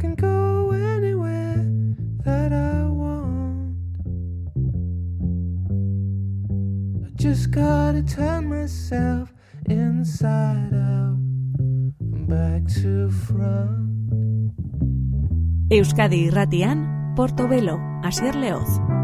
can 0.00 0.14
go 0.14 0.70
anywhere 0.72 1.62
that 2.24 2.52
I 2.54 2.88
want. 2.88 3.76
I 7.04 7.10
just 7.16 7.50
gotta 7.50 8.02
turn 8.02 8.48
myself 8.48 9.30
inside 9.68 10.72
out 10.72 11.18
and 12.00 12.26
back 12.26 12.62
to 12.80 13.10
front. 13.10 13.90
Euskadi 15.68 16.30
Irratian, 16.30 16.78
Portobelo, 17.14 17.76
Asier 18.02 18.32
Leoz. 18.32 18.99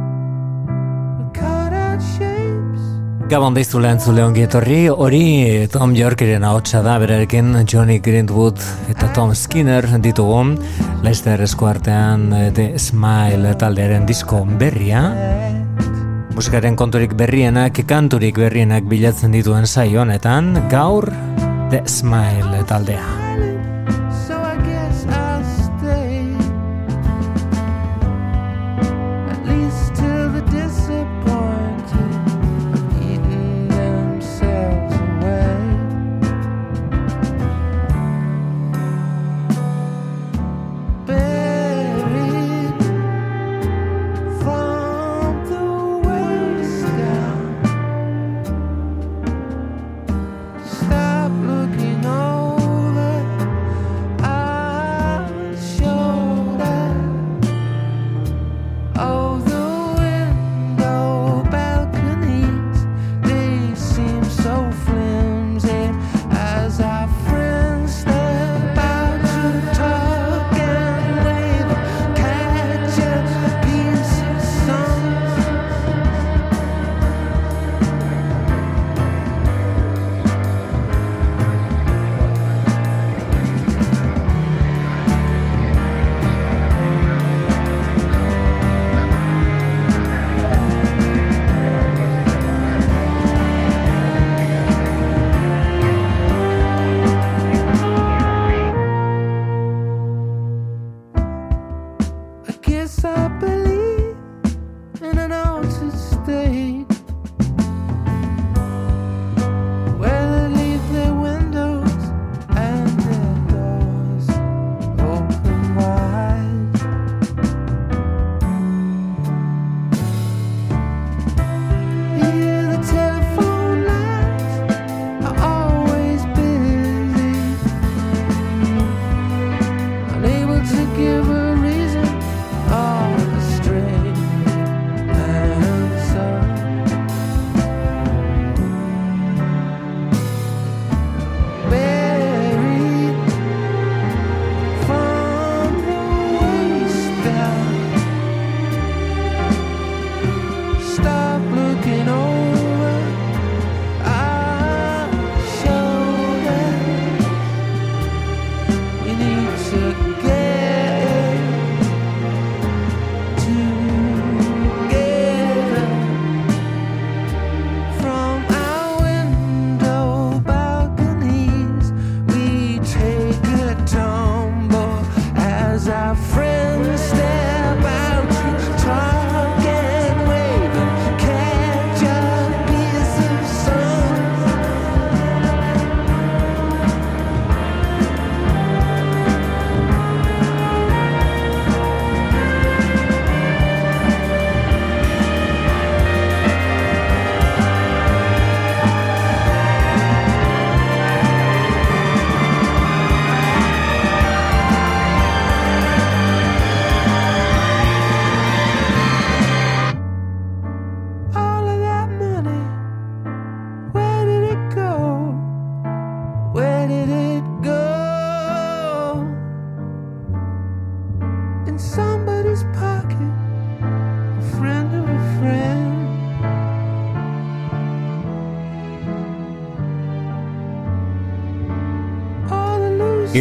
Gabon 3.27 3.57
deizu 3.57 3.81
lehen 3.83 3.99
zule 3.99 4.23
ongi 4.23 4.45
etorri, 4.47 4.85
hori 4.87 5.67
Tom 5.73 5.97
Yorkeren 5.99 6.45
ahotsa 6.47 6.79
da, 6.85 6.93
berarekin 7.03 7.57
Johnny 7.67 7.97
Greenwood 7.99 8.63
eta 8.93 9.09
Tom 9.17 9.33
Skinner 9.35 9.89
ditugun, 9.99 10.53
Leicester 11.03 11.43
eskuartean 11.43 12.29
eh, 12.31 12.47
The 12.55 12.69
Smile 12.79 13.57
taldearen 13.59 14.07
disko 14.07 14.45
berria, 14.63 15.03
musikaren 16.39 16.79
konturik 16.79 17.19
berrienak, 17.19 17.83
kanturik 17.91 18.39
berrienak 18.39 18.87
bilatzen 18.87 19.35
dituen 19.35 19.67
saio 19.67 20.05
honetan, 20.07 20.55
gaur 20.71 21.11
The 21.75 21.83
Smile 21.91 22.63
taldea. 22.71 23.16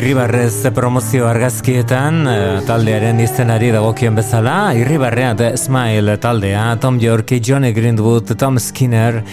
Irribarrez 0.06 0.68
promozio 0.70 1.25
argazkietan 1.25 2.28
eh, 2.30 2.36
taldearen 2.68 3.18
izenari 3.24 3.72
dagokion 3.74 4.13
bezala, 4.13 4.54
Irribarrea 4.78 5.31
The 5.34 5.48
Smile 5.57 6.19
taldea, 6.22 6.68
Tom 6.78 7.00
York, 7.02 7.34
Johnny 7.42 7.72
Greenwood, 7.74 8.36
Tom 8.38 8.60
Skinner 8.62 9.24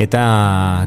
eta 0.00 0.22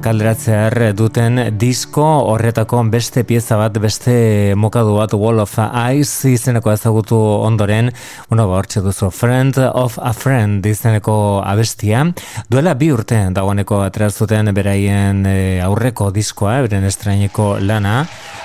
kalderatzear 0.01 0.95
duten 0.97 1.38
disko 1.62 2.06
horretako 2.31 2.80
beste 2.89 3.21
pieza 3.24 3.59
bat, 3.59 3.77
beste 3.77 4.56
mokadu 4.57 4.95
bat 4.97 5.13
Wall 5.13 5.44
of 5.44 5.53
Ice 5.94 6.31
izeneko 6.31 6.74
ezagutu 6.74 7.19
ondoren, 7.45 7.91
bueno, 8.31 8.48
ba, 8.50 8.57
hortxe 8.57 8.81
duzu 8.81 9.12
Friend 9.13 9.59
of 9.68 10.00
a 10.01 10.13
Friend 10.13 10.65
izeneko 10.65 11.44
abestia, 11.45 12.01
duela 12.50 12.74
bi 12.74 12.89
urte 12.95 13.27
dagoeneko 13.30 13.83
aterazuten 13.86 14.50
beraien 14.57 15.21
eh, 15.30 15.62
aurreko 15.62 16.09
diskoa, 16.09 16.63
beren 16.65 16.89
estraineko 16.89 17.59
lana, 17.62 18.00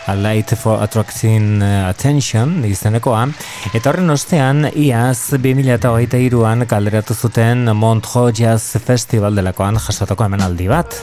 A 0.07 0.15
Light 0.17 0.55
for 0.57 0.81
Attracting 0.83 1.63
Attention 1.63 2.65
izenekoa, 2.65 3.27
eta 3.75 3.91
horren 3.91 4.11
ostean, 4.11 4.65
iaz 4.73 5.35
2008an 5.37 6.65
kalderatu 6.71 7.15
zuten 7.15 7.69
Montreux 7.77 8.33
Jazz 8.41 8.81
Festival 8.81 9.37
delakoan 9.37 9.79
jasotako 9.79 10.27
hemenaldi 10.27 10.71
bat. 10.73 10.97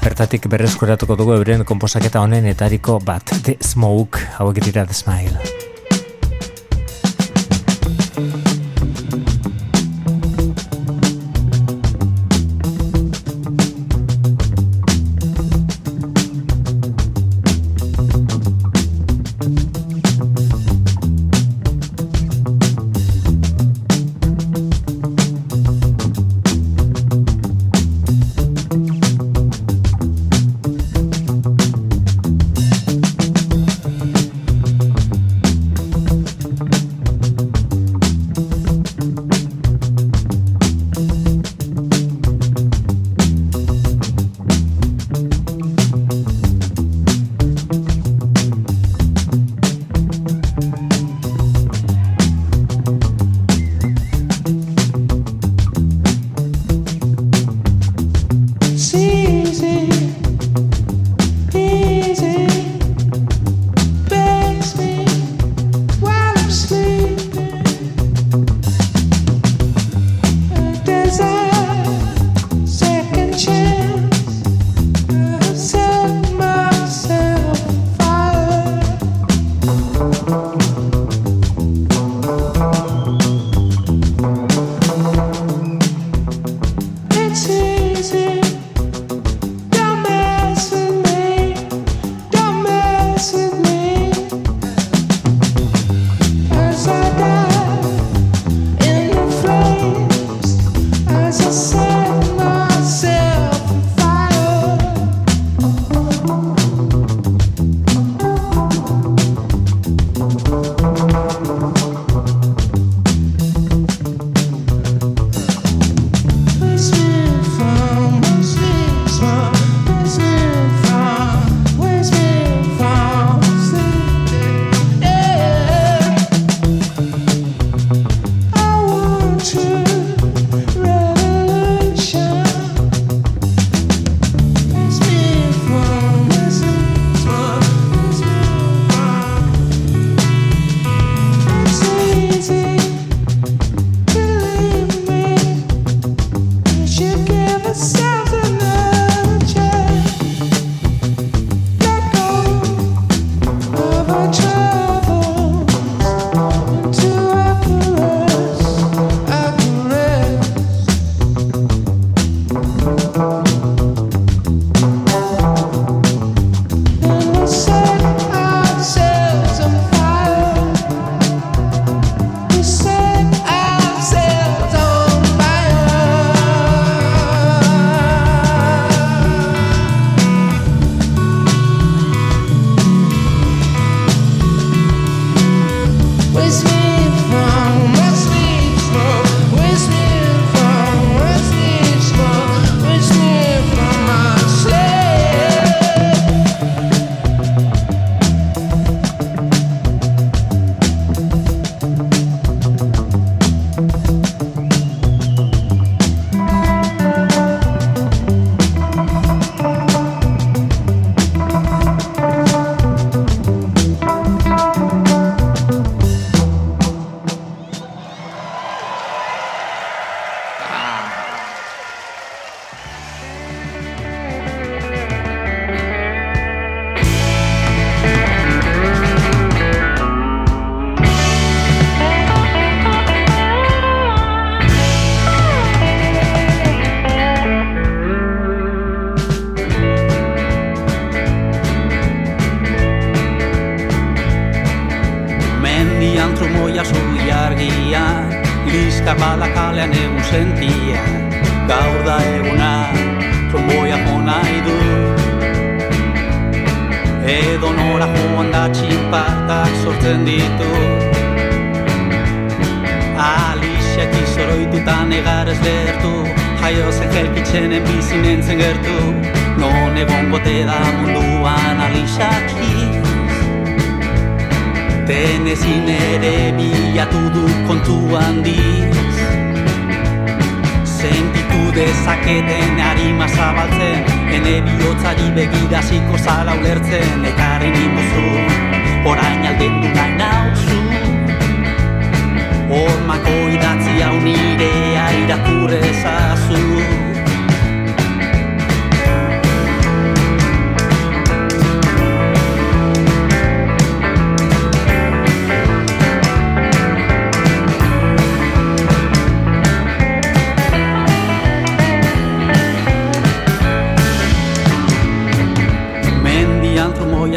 Bertatik 0.00 0.48
berreskuratuko 0.48 1.18
dugu 1.20 1.36
euren 1.36 1.66
komposaketa 1.68 2.24
honen 2.24 2.48
etariko 2.48 2.98
bat, 3.04 3.36
The 3.44 3.58
Smoke, 3.60 4.24
hauek 4.38 4.64
dira 4.64 4.86
The 4.88 4.96
Smile. 4.96 5.57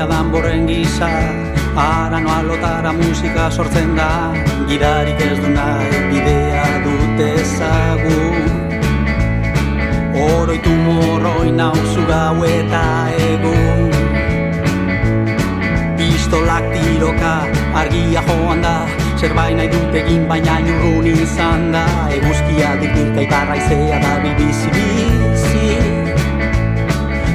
Danborren 0.08 0.68
gisa 0.68 1.10
Ara 1.76 2.20
noa 2.20 2.42
lotara 2.44 2.92
musika 2.92 3.50
sortzen 3.50 3.96
da. 3.96 4.34
Gidarik 4.68 5.22
ez 5.24 5.38
du 5.40 5.50
nahi 5.56 6.02
bidea 6.10 6.66
dute 6.86 7.30
zagu 7.58 8.20
Oroitu 10.26 10.74
morroi 10.86 11.52
nauzu 11.52 12.04
gau 12.12 12.44
eta 12.44 12.84
egun. 13.30 13.90
Pistolak 15.98 16.68
tiroka 16.74 17.34
argia 17.82 18.22
joan 18.28 18.62
da. 18.68 18.76
Zerbait 19.18 19.56
nahi 19.56 19.72
dut 19.72 19.96
egin 20.04 20.28
baina 20.28 20.60
urrun 20.60 21.08
izan 21.16 21.72
da. 21.72 21.86
Eguzkia 22.20 22.76
dikirka 22.84 23.28
itarra 23.28 23.56
izea 23.64 24.00
da 24.04 24.16
bibizi 24.26 24.76
bizi 24.76 25.31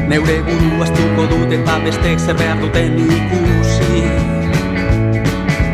Neure 0.06 0.36
buru 0.46 0.82
astuko 0.84 1.24
dut 1.30 1.50
eta 1.50 1.80
bestek 1.82 2.20
zer 2.22 2.36
behar 2.38 2.60
duten 2.62 2.94
ikusi. 3.02 4.04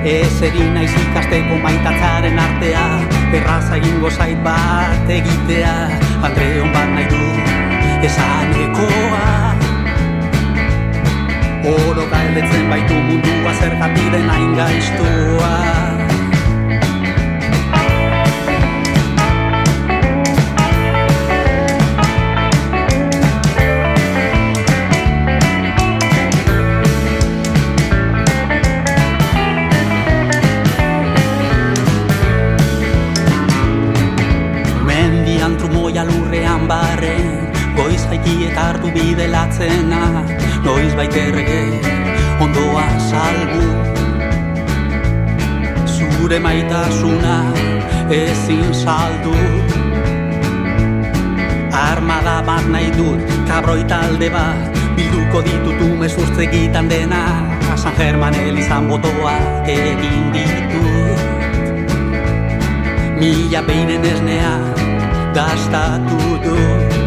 Ez 0.08 0.38
egin 0.48 0.72
naiz 0.74 0.90
ikasteko 1.02 1.58
maitatzaren 1.62 2.40
artea 2.40 2.86
Erraza 3.36 3.76
egingo 3.76 4.10
zait 4.10 4.40
bat 4.46 5.12
egitea. 5.18 5.74
Andreon 6.24 6.72
bat 6.72 6.90
nahi 6.96 7.06
du 7.12 7.22
esanekoa. 8.08 9.22
Oro 11.76 12.08
galdetzen 12.10 12.68
baitu 12.72 12.98
mundua 13.08 13.52
zer 13.60 13.76
den 14.16 14.30
hain 14.30 14.54
gaiztua 14.56 15.91
Zure 46.32 46.40
maitasuna 46.40 47.34
ezin 48.08 48.72
saldu. 48.72 49.34
Armada 51.76 52.40
bat 52.46 52.64
nahi 52.72 52.88
dut 52.96 53.20
kabroi 53.44 53.84
talde 53.84 54.30
bat 54.32 54.80
Bilduko 54.96 55.42
ditut 55.44 55.82
umezurtze 55.84 56.46
gitan 56.54 56.88
dena. 56.88 57.20
San 57.76 57.92
German 57.98 58.34
elizan 58.46 58.88
botoa 58.88 59.34
egin 59.74 60.32
ditut. 60.32 61.20
Mila 63.20 63.62
beinen 63.68 64.08
esnea 64.14 64.56
gastatu 65.36 66.16
dut. 66.48 66.98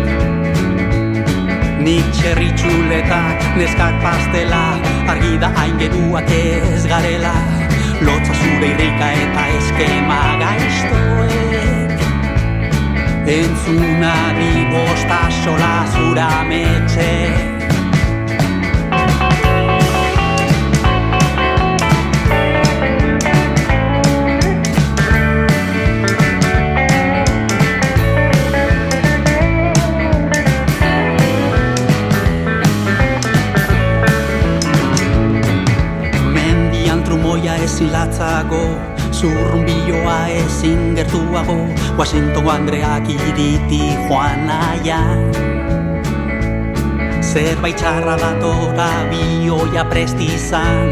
Nik 1.82 2.13
txerri 2.13 2.53
txuletak, 2.53 3.41
neskak 3.58 4.01
pastela 4.05 4.65
Argi 5.10 5.38
da 5.41 5.50
hain 5.58 5.77
geruak 5.82 6.29
ez 6.29 6.86
garela 6.86 7.55
Lotza 8.06 8.34
zure 8.34 8.68
irrika 8.74 9.08
eta 9.24 9.48
eskema 9.58 10.22
gaiztoek 10.44 12.06
Entzuna 13.40 14.16
di 14.38 14.54
bosta 14.70 15.22
sola 15.42 15.76
zura 15.96 16.30
metxek 16.52 17.55
Zurrun 39.25 39.65
biloa 39.65 40.27
ezin 40.29 40.94
gertuago 40.94 41.55
Washington 41.98 42.46
Andreak 42.46 43.08
iriti 43.10 43.79
joan 44.05 44.44
naia. 44.46 45.00
Zerbait 47.25 47.74
txarra 47.74 48.20
datora 48.22 48.89
bioia 49.10 49.82
prestizan. 49.89 50.91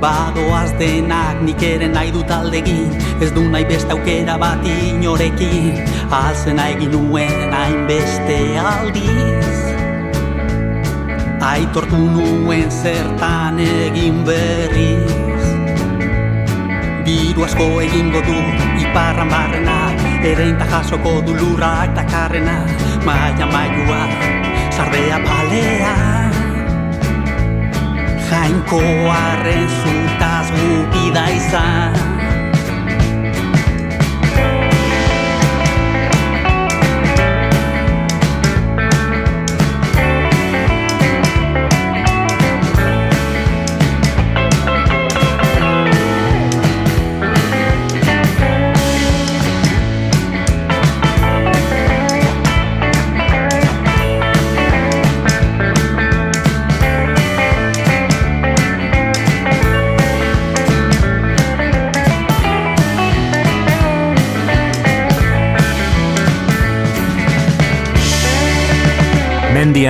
Badoaz 0.00 0.72
denak 0.80 1.42
nik 1.44 1.60
ere 1.68 1.90
nahi 1.92 2.14
dut 2.16 2.32
aldegin 2.32 2.96
Ez 3.20 3.28
du 3.36 3.44
nahi 3.44 3.68
beste 3.68 3.92
aukera 3.92 4.38
bat 4.40 4.64
inorekin. 4.64 5.82
Alzen 6.08 6.62
egin 6.64 6.96
nuen 6.96 7.52
hain 7.58 7.84
beste 7.90 8.38
aldiz. 8.62 9.60
Aitortu 11.52 12.00
nuen 12.16 12.72
zertan 12.72 13.60
egin 13.68 14.24
berriz 14.24 15.23
Biru 17.04 17.44
asko 17.44 17.66
egingo 17.84 18.20
du 18.24 18.36
iparran 18.80 19.28
barrena 19.28 19.76
Ereinta 20.24 20.64
jasoko 20.72 21.20
du 21.26 21.34
lurra 21.36 21.72
eta 21.84 22.04
karrena 22.08 22.56
Maia 23.04 23.44
maiua, 23.44 24.00
zardea 24.72 25.18
palea. 25.26 25.94
Jainko 28.30 28.80
arren 29.12 29.68
zutaz 29.82 30.48
gupida 30.56 31.28
izan 31.36 32.13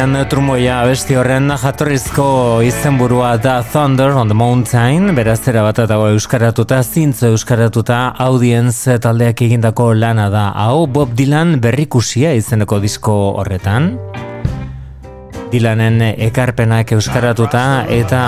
mendian 0.05 0.29
trumoia 0.29 0.81
abesti 0.83 1.15
horren 1.17 1.49
jatorrizko 1.61 2.61
izenburua 2.67 3.37
da 3.41 3.63
Thunder 3.63 4.13
on 4.13 4.29
the 4.29 4.37
Mountain, 4.37 5.15
berazera 5.17 5.63
bat 5.65 5.79
eta 5.81 5.97
euskaratuta, 6.11 6.83
zintzo 6.83 7.31
euskaratuta 7.33 8.13
audience 8.19 8.99
taldeak 9.01 9.41
egindako 9.47 9.95
lana 9.95 10.29
da. 10.29 10.51
Hau 10.67 10.87
Bob 10.87 11.17
Dylan 11.17 11.57
berrikusia 11.61 12.35
izeneko 12.37 12.83
disko 12.85 13.17
horretan. 13.41 13.95
Dylanen 15.55 16.01
ekarpenak 16.03 16.97
euskaratuta 16.97 17.85
eta 17.95 18.21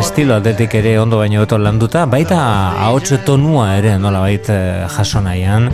estilo 0.00 0.34
aldetik 0.34 0.72
ere 0.74 0.96
ondo 0.98 1.20
baino 1.20 1.44
beto 1.44 1.60
landuta, 1.62 2.08
baita 2.10 2.40
ahots 2.88 3.20
tonua 3.22 3.68
ere 3.78 3.92
nola 4.02 4.18
baita 4.24 4.56
eh, 4.56 4.88
jasonaian 4.90 5.68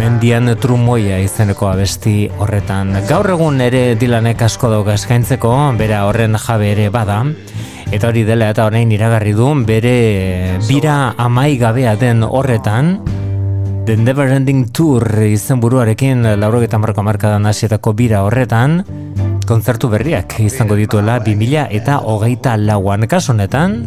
mendian 0.00 0.50
trumoia 0.58 1.20
izeneko 1.22 1.68
abesti 1.70 2.16
horretan. 2.42 2.90
Gaur 3.06 3.30
egun 3.36 3.62
ere 3.62 3.94
dilanek 4.00 4.42
asko 4.48 4.72
dauka 4.72 4.96
eskaintzeko, 4.98 5.54
bera 5.78 6.02
horren 6.08 6.34
jabe 6.42 6.72
ere 6.72 6.88
bada, 6.90 7.20
eta 7.94 8.10
hori 8.10 8.26
dela 8.26 8.50
eta 8.50 8.66
orain 8.66 8.90
iragarri 8.90 9.36
du, 9.38 9.46
bere 9.68 10.58
bira 10.66 11.14
amai 11.22 11.52
gabea 11.62 11.94
den 12.02 12.26
horretan, 12.26 12.96
The 13.86 13.94
Never 13.96 14.26
Ending 14.34 14.66
Tour 14.74 15.06
izen 15.24 15.62
buruarekin 15.62 16.26
laurogeta 16.36 16.82
marko 16.82 17.06
markadan 17.06 17.46
asietako 17.46 17.94
bira 17.96 18.26
horretan, 18.26 18.82
kontzertu 19.48 19.88
berriak 19.88 20.36
izango 20.44 20.76
dituela 20.76 21.18
2000 21.24 21.68
eta 21.80 22.02
hogeita 22.04 22.56
lauan. 22.60 23.08
Kasunetan, 23.08 23.80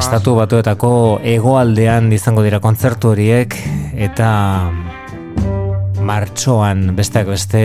Estatu 0.00 0.32
batuetako 0.38 1.20
egoaldean 1.28 2.06
izango 2.16 2.40
dira 2.46 2.62
kontzertu 2.64 3.10
horiek 3.12 3.52
eta 3.92 4.30
martxoan 6.00 6.94
besteak 6.96 7.28
beste 7.28 7.60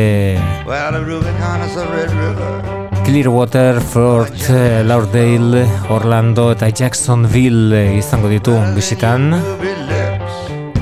Clearwater, 3.05 3.79
Fort 3.79 4.49
Lauderdale, 4.89 5.63
Orlando 5.95 6.49
eta 6.51 6.67
Jacksonville 6.67 7.85
izango 8.01 8.27
ditu 8.33 8.59
bisitan 8.75 9.31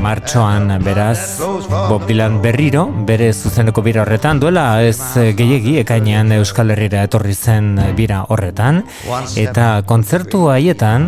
martxoan 0.03 0.67
beraz 0.83 1.39
Bob 1.69 2.03
Dylan 2.09 2.41
berriro 2.43 2.83
bere 3.07 3.29
zuzeneko 3.33 3.83
bira 3.85 4.01
horretan 4.03 4.41
duela 4.41 4.65
ez 4.83 4.99
gehiegi 5.37 5.77
ekainean 5.83 6.33
Euskal 6.39 6.73
Herriera 6.75 7.05
etorri 7.07 7.35
zen 7.35 7.77
bira 7.95 8.23
horretan 8.33 8.81
eta 9.39 9.69
kontzertu 9.87 10.49
haietan 10.51 11.07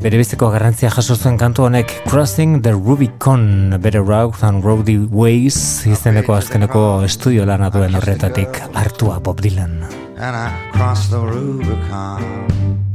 bere 0.00 0.20
biziko 0.22 0.48
garrantzia 0.54 0.90
jaso 0.96 1.16
zuen 1.16 1.36
kantu 1.40 1.66
honek 1.68 1.92
Crossing 2.08 2.62
the 2.62 2.72
Rubicon 2.72 3.76
bere 3.84 4.00
Route 4.00 4.46
and 4.48 4.64
Roady 4.64 4.96
Ways 5.10 5.84
izeneko 5.92 6.38
azkeneko 6.38 6.86
estudio 7.10 7.44
lana 7.48 7.70
duen 7.74 8.00
horretatik 8.00 8.62
hartua 8.72 9.20
Bob 9.20 9.44
Dylan. 9.44 9.82
And 10.16 10.36
I 10.36 10.94
the 11.10 11.20
Rubicon 11.20 12.85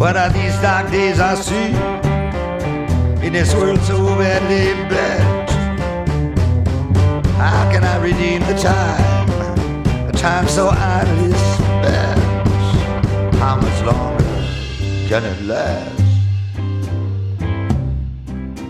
What 0.00 0.16
are 0.16 0.30
these 0.30 0.54
dark 0.62 0.90
days 0.90 1.20
I 1.20 1.34
see 1.34 1.74
in 3.22 3.34
this 3.34 3.54
world 3.54 3.80
so 3.82 3.98
badly 4.16 4.72
bent? 4.88 5.50
How 7.36 7.70
can 7.70 7.84
I 7.84 7.98
redeem 7.98 8.40
the 8.40 8.54
time, 8.54 9.26
the 10.06 10.12
time 10.18 10.48
so 10.48 10.70
idly 10.70 11.34
spent? 11.34 12.18
How 13.34 13.56
much 13.56 13.82
longer 13.84 14.24
can 15.06 15.22
it 15.22 15.42
last? 15.42 16.00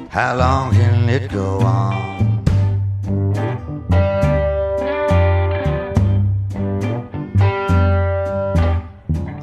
How 0.09 0.35
long 0.37 0.73
can 0.73 1.09
it 1.09 1.31
go 1.31 1.61
on? 1.61 2.43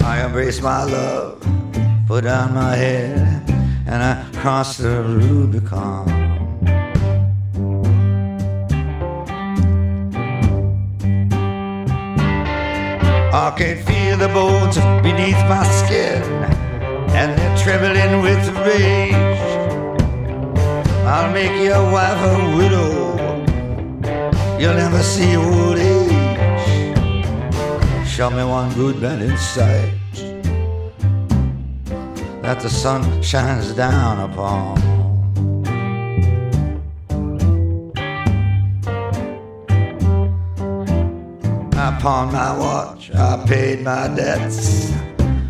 I 0.01 0.25
embrace 0.25 0.61
my 0.61 0.83
love 0.83 1.46
put 2.07 2.25
on 2.25 2.53
my 2.53 2.73
head 2.73 3.43
and 3.85 4.01
I 4.01 4.23
crossed 4.39 4.77
the 4.77 5.03
Rubicon. 5.03 6.07
I 13.33 13.53
can 13.57 13.83
feel 13.83 14.17
the 14.17 14.29
bones 14.29 14.77
beneath 15.03 15.41
my 15.49 15.65
skin 15.65 16.23
and 17.11 17.37
they're 17.37 17.57
trembling 17.57 18.21
with 18.21 18.55
rage. 18.65 19.13
I'll 21.05 21.31
make 21.33 21.61
your 21.61 21.83
wife 21.91 22.21
a 22.23 22.55
widow. 22.55 23.17
You'll 24.57 24.75
never 24.75 25.03
see 25.03 25.35
old 25.35 25.77
age. 25.77 26.07
Show 28.07 28.29
me 28.29 28.45
one 28.45 28.73
good 28.75 29.01
man 29.01 29.21
in 29.21 29.37
sight 29.37 29.96
that 32.47 32.61
the 32.61 32.69
sun 32.69 33.21
shines 33.21 33.73
down 33.73 34.31
upon. 34.31 34.77
Pawned 41.99 42.31
my 42.31 42.57
watch, 42.57 43.11
I 43.13 43.43
paid 43.45 43.83
my 43.83 44.07
debts, 44.07 44.93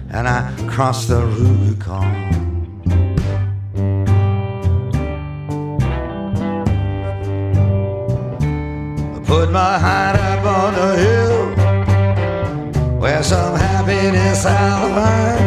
and 0.09 0.27
I 0.27 0.51
crossed 0.67 1.09
the 1.09 1.21
Rubicon. 1.23 2.15
I 9.15 9.19
put 9.23 9.51
my 9.51 9.77
heart 9.77 10.15
up 10.31 10.45
on 10.45 10.73
a 10.73 10.95
hill 11.03 11.45
where 12.97 13.21
some 13.21 13.55
happiness 13.55 14.45
I'll 14.45 14.89
find. 14.95 15.46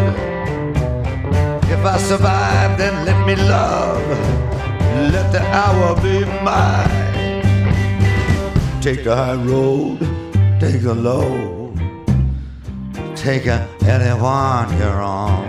If 1.81 1.87
I 1.87 1.97
survive, 1.97 2.77
then 2.77 3.07
let 3.07 3.27
me 3.27 3.37
love. 3.37 4.07
Let 5.15 5.33
the 5.33 5.41
hour 5.41 5.97
be 6.03 6.27
mine. 6.45 7.43
Take 8.83 9.03
the 9.03 9.17
high 9.17 9.43
road, 9.43 9.99
take 10.61 10.83
the 10.83 10.95
low, 10.95 11.73
take 13.17 13.47
anyone 13.47 14.77
you're 14.77 15.01
on. 15.01 15.49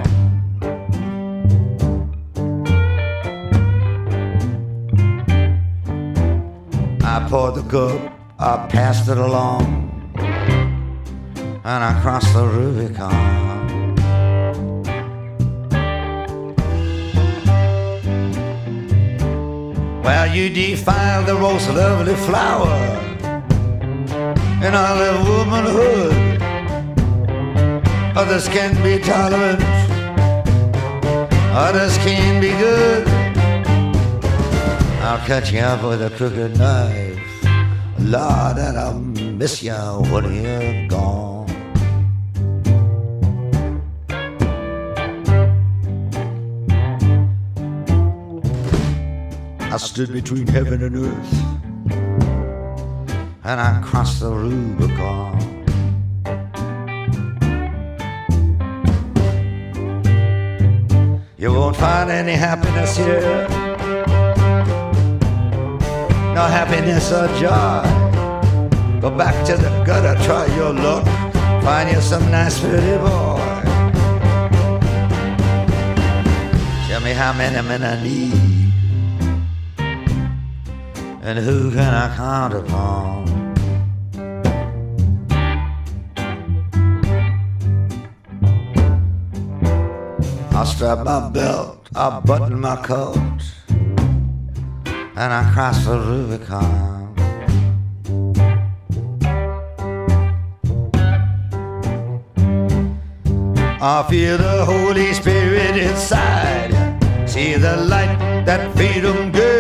I 7.04 7.28
poured 7.30 7.56
the 7.56 7.64
cup, 7.64 8.00
I 8.40 8.68
passed 8.70 9.10
it 9.10 9.18
along, 9.18 9.66
and 10.16 11.84
I 11.84 12.00
crossed 12.02 12.34
the 12.34 12.46
Rubicon. 12.46 13.51
Well, 20.04 20.36
you 20.36 20.50
defile 20.50 21.24
the 21.24 21.36
most 21.36 21.70
lovely 21.70 22.16
flower 22.16 22.76
in 24.66 24.74
all 24.74 25.00
of 25.10 25.28
womanhood. 25.28 26.42
Others 28.18 28.48
can 28.50 28.74
be 28.84 29.00
tolerant, 29.00 29.64
others 31.54 31.98
can 32.00 32.42
be 32.42 32.50
good. 32.50 33.08
I'll 35.04 35.26
cut 35.28 35.52
you 35.52 35.60
off 35.60 35.84
with 35.84 36.02
a 36.02 36.10
crooked 36.18 36.58
knife. 36.58 37.20
Lord, 38.00 38.58
and 38.58 38.78
I'll 38.78 39.00
miss 39.00 39.62
you 39.62 39.74
when 39.74 40.26
you're 40.34 40.88
I 49.74 49.78
stood 49.78 50.12
between 50.12 50.48
heaven 50.48 50.84
and 50.84 50.98
earth, 50.98 51.34
and 53.46 53.62
I 53.62 53.82
crossed 53.82 54.20
the 54.20 54.30
Rubicon. 54.30 55.40
You 61.38 61.54
won't 61.54 61.78
find 61.78 62.12
any 62.12 62.34
happiness 62.34 62.98
here, 62.98 63.48
no 66.36 66.44
happiness 66.52 67.10
or 67.14 67.28
joy. 67.40 69.00
Go 69.00 69.10
back 69.10 69.46
to 69.46 69.56
the 69.56 69.70
gutter, 69.86 70.22
try 70.26 70.54
your 70.58 70.74
luck, 70.74 71.06
find 71.64 71.90
you 71.90 72.02
some 72.02 72.30
nice 72.30 72.60
pretty 72.60 72.98
boy. 72.98 73.40
Tell 76.90 77.00
me 77.00 77.14
how 77.14 77.32
many 77.32 77.66
men 77.66 77.84
I 77.84 78.04
need 78.04 78.51
and 81.32 81.40
who 81.40 81.72
can 81.72 81.94
I 81.94 82.14
count 82.18 82.54
upon? 82.54 83.24
I 90.54 90.66
strap 90.66 91.06
my 91.06 91.30
belt, 91.30 91.88
I 91.96 92.20
button 92.20 92.60
my 92.60 92.76
coat, 92.84 93.40
and 95.22 95.30
I 95.40 95.50
cross 95.54 95.86
the 95.86 95.98
Rubicon. 96.00 97.16
I 103.82 104.06
feel 104.10 104.38
the 104.38 104.66
Holy 104.66 105.14
Spirit 105.14 105.78
inside. 105.78 106.74
See 107.26 107.56
the 107.56 107.78
light 107.78 108.44
that 108.46 108.76
freedom 108.76 109.32
gives. 109.32 109.51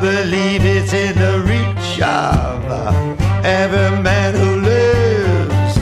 Believe 0.00 0.64
it's 0.64 0.92
in 0.92 1.16
the 1.18 1.40
reach 1.40 2.00
of 2.02 2.64
every 3.44 4.02
man 4.02 4.34
who 4.34 4.60
lives. 4.60 5.78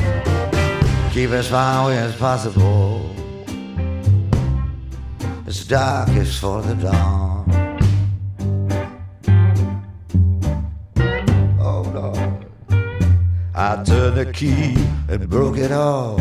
Keep 1.12 1.30
as 1.30 1.48
far 1.48 1.84
away 1.84 1.98
as 1.98 2.14
possible. 2.16 3.10
It's 5.46 5.64
darkest 5.66 6.40
for 6.40 6.62
the 6.62 6.74
dawn. 6.74 7.50
Oh 11.60 11.82
Lord, 11.92 12.46
I 13.54 13.82
turned 13.84 14.16
the 14.16 14.32
key 14.32 14.76
and 15.08 15.28
broke 15.28 15.58
it 15.58 15.72
off, 15.72 16.20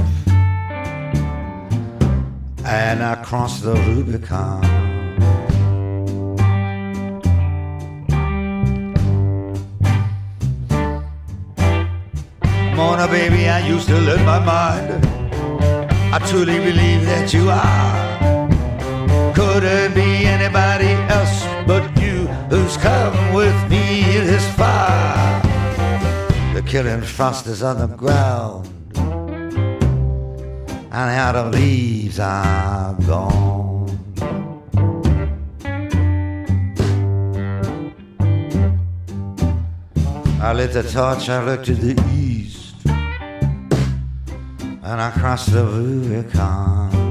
and 2.66 3.04
I 3.04 3.16
crossed 3.24 3.64
the 3.64 3.76
Rubicon. 3.76 4.93
Baby, 13.12 13.48
I 13.48 13.60
used 13.60 13.88
to 13.89 13.98
lose 14.00 14.24
my 14.24 14.39
mind. 14.39 15.06
I 16.16 16.20
truly 16.30 16.58
believe 16.58 17.06
that 17.06 17.32
you 17.32 17.50
are 17.50 18.04
couldn't 19.36 19.94
be 19.94 20.26
anybody 20.26 20.94
else 21.13 21.44
but 21.68 21.84
you 22.02 22.28
who's 22.50 22.76
come 22.78 23.34
with 23.34 23.56
me 23.70 24.04
this 24.30 24.46
far. 24.56 25.42
The 26.54 26.63
killing 26.66 27.02
frost 27.02 27.46
is 27.48 27.62
on 27.62 27.78
the 27.78 27.88
ground, 27.88 28.68
and 30.92 31.06
the 31.10 31.18
autumn 31.26 31.52
leaves 31.52 32.20
are 32.20 32.96
gone. 33.08 33.89
I 40.42 40.54
lit 40.54 40.74
the 40.74 40.84
torch, 40.84 41.30
I 41.30 41.44
looked 41.46 41.66
to 41.68 41.76
the 41.76 41.96
east, 42.12 42.62
and 44.84 45.02
I 45.02 45.12
crossed 45.12 45.52
the 45.52 45.65
Rubicon. 45.65 47.03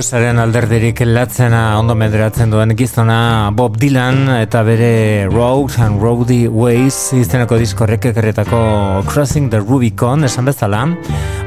Bluesaren 0.00 0.38
alderdirik 0.40 1.02
latzena 1.04 1.74
ondo 1.76 1.92
menderatzen 1.92 2.48
duen 2.48 2.72
gizona 2.72 3.50
Bob 3.52 3.74
Dylan 3.76 4.30
eta 4.32 4.62
bere 4.64 5.26
Road 5.28 5.76
and 5.84 6.00
Roady 6.00 6.46
Ways 6.48 7.10
izteneko 7.18 7.58
diskorrek 7.60 8.08
ekerretako 8.14 8.62
Crossing 9.10 9.50
the 9.52 9.60
Rubicon 9.60 10.24
esan 10.24 10.48
bezala 10.48 10.86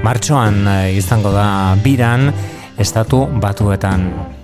martxoan 0.06 0.62
eh, 0.68 0.94
izango 1.00 1.34
da 1.34 1.74
biran 1.82 2.30
estatu 2.78 3.26
batuetan. 3.42 4.43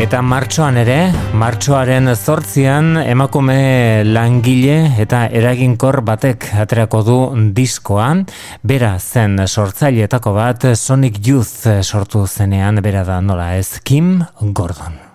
Eta 0.00 0.22
martxoan 0.24 0.78
ere, 0.80 1.10
martxoaren 1.36 2.08
zortzian 2.14 2.94
emakume 3.02 4.00
langile 4.08 4.78
eta 5.04 5.26
eraginkor 5.28 6.00
batek 6.08 6.46
aterako 6.62 7.02
du 7.04 7.18
diskoan, 7.58 8.24
bera 8.64 8.94
zen 8.96 9.36
sortzaileetako 9.44 10.32
bat 10.40 10.70
Sonic 10.72 11.20
Youth 11.20 11.68
sortu 11.84 12.24
zenean, 12.26 12.80
bera 12.80 13.04
da 13.04 13.20
nola 13.20 13.52
ez, 13.60 13.76
Kim 13.84 14.18
Gordon. 14.40 15.09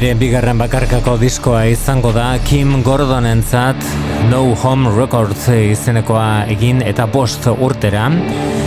Bere 0.00 0.14
bigarren 0.16 0.56
bakarkako 0.56 1.18
diskoa 1.20 1.66
izango 1.68 2.08
da 2.16 2.30
Kim 2.48 2.70
Gordonentzat 2.86 3.82
No 4.30 4.38
Home 4.62 4.94
Records 4.96 5.50
izenekoa 5.52 6.46
egin 6.54 6.80
eta 6.80 7.04
bost 7.04 7.50
urtera. 7.52 8.06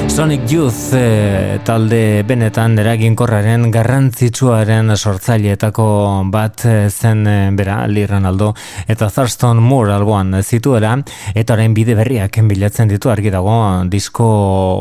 Sonic 0.09 0.51
Youth 0.51 0.93
e, 0.93 1.59
talde 1.65 2.23
benetan 2.27 2.75
eraginkorraren 2.77 3.69
garrantzitsuaren 3.73 4.91
sortzaileetako 4.93 5.85
bat 6.33 6.65
eh, 6.69 6.89
zen 6.89 7.23
e, 7.25 7.35
bera 7.57 7.79
Lee 7.87 8.05
Ronaldo 8.07 8.51
eta 8.87 9.09
Thurston 9.09 9.61
Moore 9.63 9.93
alboan 9.95 10.35
zituela. 10.43 10.95
Eta 11.33 11.55
orain 11.55 11.73
bide 11.73 11.95
berriak 11.97 12.39
bilatzen 12.49 12.91
ditu 12.91 13.09
argi 13.09 13.31
dago 13.33 13.55
disko 13.89 14.27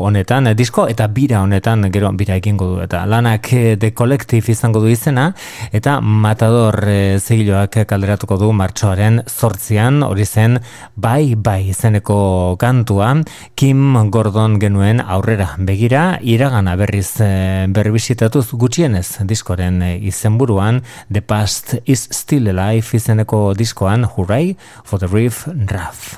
honetan, 0.05 0.51
disko 0.57 0.85
eta 0.91 1.07
bira 1.07 1.41
honetan 1.41 1.89
gero 1.93 2.11
bira 2.11 2.37
egingo 2.41 2.67
du. 2.73 2.81
Eta 2.85 3.05
lanak 3.05 3.49
The 3.79 3.93
Collective 3.93 4.51
izango 4.51 4.81
du 4.83 4.91
izena 4.91 5.31
eta 5.71 5.99
Matador 6.01 6.77
e, 6.85 7.17
zegiloak 7.19 7.79
kalderatuko 7.89 8.37
du 8.41 8.51
martxoaren 8.53 9.23
zortzian 9.29 10.03
hori 10.03 10.25
zen 10.25 10.59
bai 10.95 11.33
bai 11.35 11.69
izeneko 11.71 12.57
kantua. 12.59 13.15
Kim 13.55 13.97
Gordon 14.11 14.59
genuen 14.61 15.01
aurrera 15.13 15.53
begira 15.57 16.19
iragana 16.21 16.75
berriz 16.75 17.19
e, 17.21 17.65
berbizitatuz 17.69 18.49
gutxienez 18.57 19.19
diskoren 19.29 19.81
e, 19.85 19.91
izenburuan 20.09 20.81
The 21.11 21.21
Past 21.21 21.75
is 21.85 22.07
Still 22.11 22.49
Alive 22.49 22.97
izeneko 22.97 23.53
diskoan 23.53 24.07
Hurray 24.09 24.55
for 24.83 24.99
the 24.99 25.07
Reef 25.07 25.45
Raff. 25.69 26.17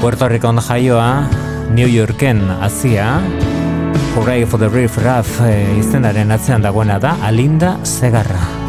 Puerto 0.00 0.28
Rico 0.28 0.50
jaioa, 0.52 1.28
New 1.70 1.86
Yorken 1.86 2.40
azia, 2.50 3.20
Hurray 4.16 4.44
for 4.44 4.58
the 4.58 4.68
Reef 4.68 4.98
Raff 4.98 5.40
e, 5.40 5.78
izenaren 5.78 6.32
atzean 6.34 6.62
dagoena 6.62 6.98
da 6.98 7.16
Alinda 7.22 7.78
Segarra. 7.84 8.61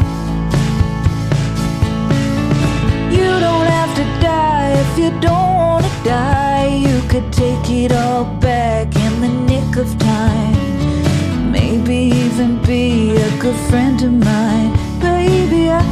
You 5.04 5.10
don't 5.20 5.54
wanna 5.54 5.92
die, 6.02 6.66
you 6.86 6.98
could 7.10 7.30
take 7.30 7.68
it 7.68 7.92
all 7.92 8.24
back 8.40 8.86
in 8.96 9.20
the 9.20 9.28
nick 9.50 9.76
of 9.76 9.88
time. 9.98 11.52
Maybe 11.52 11.96
even 12.24 12.50
be 12.62 13.14
a 13.14 13.30
good 13.38 13.58
friend 13.68 14.02
of 14.02 14.12
mine, 14.12 14.72
baby. 15.00 15.62
I. 15.70 15.82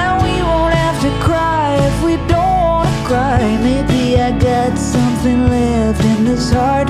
And 0.00 0.14
we 0.24 0.34
won't 0.48 0.74
have 0.84 0.98
to 1.06 1.12
cry 1.26 1.68
if 1.88 1.96
we 2.04 2.14
don't 2.34 2.60
wanna 2.68 2.96
cry. 3.08 3.42
Maybe 3.68 4.20
I 4.20 4.30
got 4.38 4.76
something 4.76 5.48
left 5.48 6.04
in 6.04 6.26
this 6.26 6.52
heart 6.52 6.88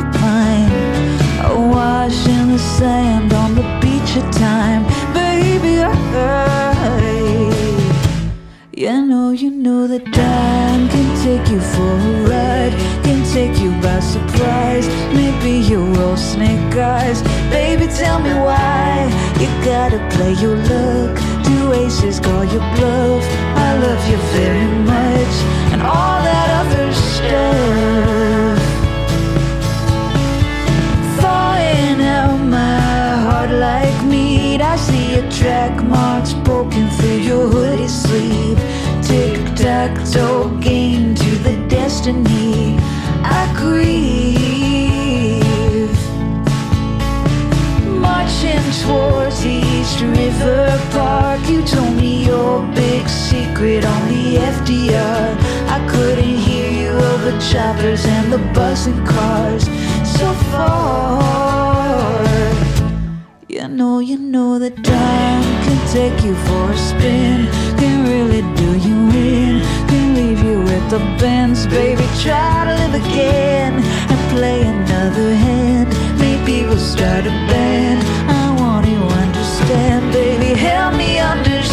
You 9.37 9.51
know, 9.51 9.89
that 9.89 10.05
time 10.13 10.89
can 10.89 11.09
take 11.25 11.51
you 11.51 11.59
for 11.59 11.83
a 11.83 12.31
ride, 12.31 12.73
can 13.03 13.25
take 13.33 13.59
you 13.61 13.73
by 13.83 13.99
surprise. 13.99 14.87
Maybe 15.13 15.59
you're 15.59 15.99
all 16.03 16.17
snake 16.17 16.77
eyes. 16.77 17.21
Baby, 17.51 17.89
tell 17.89 18.21
me 18.21 18.31
why 18.31 19.11
you 19.41 19.49
gotta 19.65 19.99
play 20.15 20.35
your 20.35 20.55
luck. 20.55 21.19
Do 21.43 21.73
aces 21.73 22.21
call 22.21 22.45
your 22.45 22.63
bluff? 22.77 23.25
I 23.59 23.77
love 23.77 24.09
you 24.09 24.19
very 24.39 24.71
much, 24.87 25.35
and 25.73 25.83
all 25.83 26.23
that 26.23 26.49
other 26.61 26.93
stuff. 26.95 28.59
Thawing 31.19 32.01
out 32.03 32.39
my 32.39 33.17
heart 33.27 33.51
like 33.51 33.99
meat. 34.07 34.61
I 34.61 34.77
see 34.77 35.17
your 35.17 35.29
track 35.33 35.83
marks 35.83 36.35
poking 36.45 36.89
through 36.91 37.19
your 37.19 37.49
hoodie 37.49 37.89
sleeve 37.89 38.61
tic-tac-toe 39.15 40.59
game 40.61 41.15
to 41.15 41.31
the 41.47 41.55
destiny 41.69 42.77
I 43.23 43.43
grieve. 43.61 43.95
Marching 48.07 48.67
towards 48.83 49.39
East 49.47 50.01
River 50.01 50.67
Park 50.91 51.41
You 51.49 51.63
told 51.65 51.95
me 51.95 52.25
your 52.27 52.61
big 52.75 53.09
secret 53.09 53.85
on 53.85 54.03
the 54.09 54.25
FDR 54.55 55.27
I 55.77 55.79
couldn't 55.93 56.37
hear 56.49 56.69
you 56.81 56.91
over 57.11 57.33
choppers 57.53 58.05
and 58.07 58.33
the 58.33 58.43
buzzing 58.53 59.03
cars 59.07 59.65
So 60.19 60.27
far. 60.51 62.25
You 63.47 63.69
know, 63.69 64.01
you 64.01 64.19
know 64.19 64.59
that 64.59 64.77
time 64.83 65.45
can 65.65 65.79
take 65.99 66.25
you 66.25 66.35
for 66.47 66.73
a 66.73 66.77
spin 66.77 67.74
Can 67.79 68.05
really 68.07 68.43
do 68.57 68.69
you 68.87 68.97
in. 69.11 69.61
Can 69.89 70.15
leave 70.15 70.43
you 70.43 70.59
with 70.61 70.85
the 70.91 71.01
bends 71.21 71.67
Baby, 71.67 72.07
try 72.23 72.65
to 72.69 72.75
live 72.83 72.95
again 73.05 73.73
And 74.11 74.21
play 74.35 74.63
another 74.63 75.35
hand. 75.35 75.89
Maybe 76.19 76.65
we'll 76.67 76.79
start 76.79 77.27
a 77.27 77.35
band. 77.51 78.01
I 78.29 78.61
want 78.61 78.87
you 78.87 78.99
to 78.99 79.07
understand 79.25 80.13
Baby, 80.13 80.59
help 80.59 80.95
me 80.97 81.19
understand. 81.19 81.65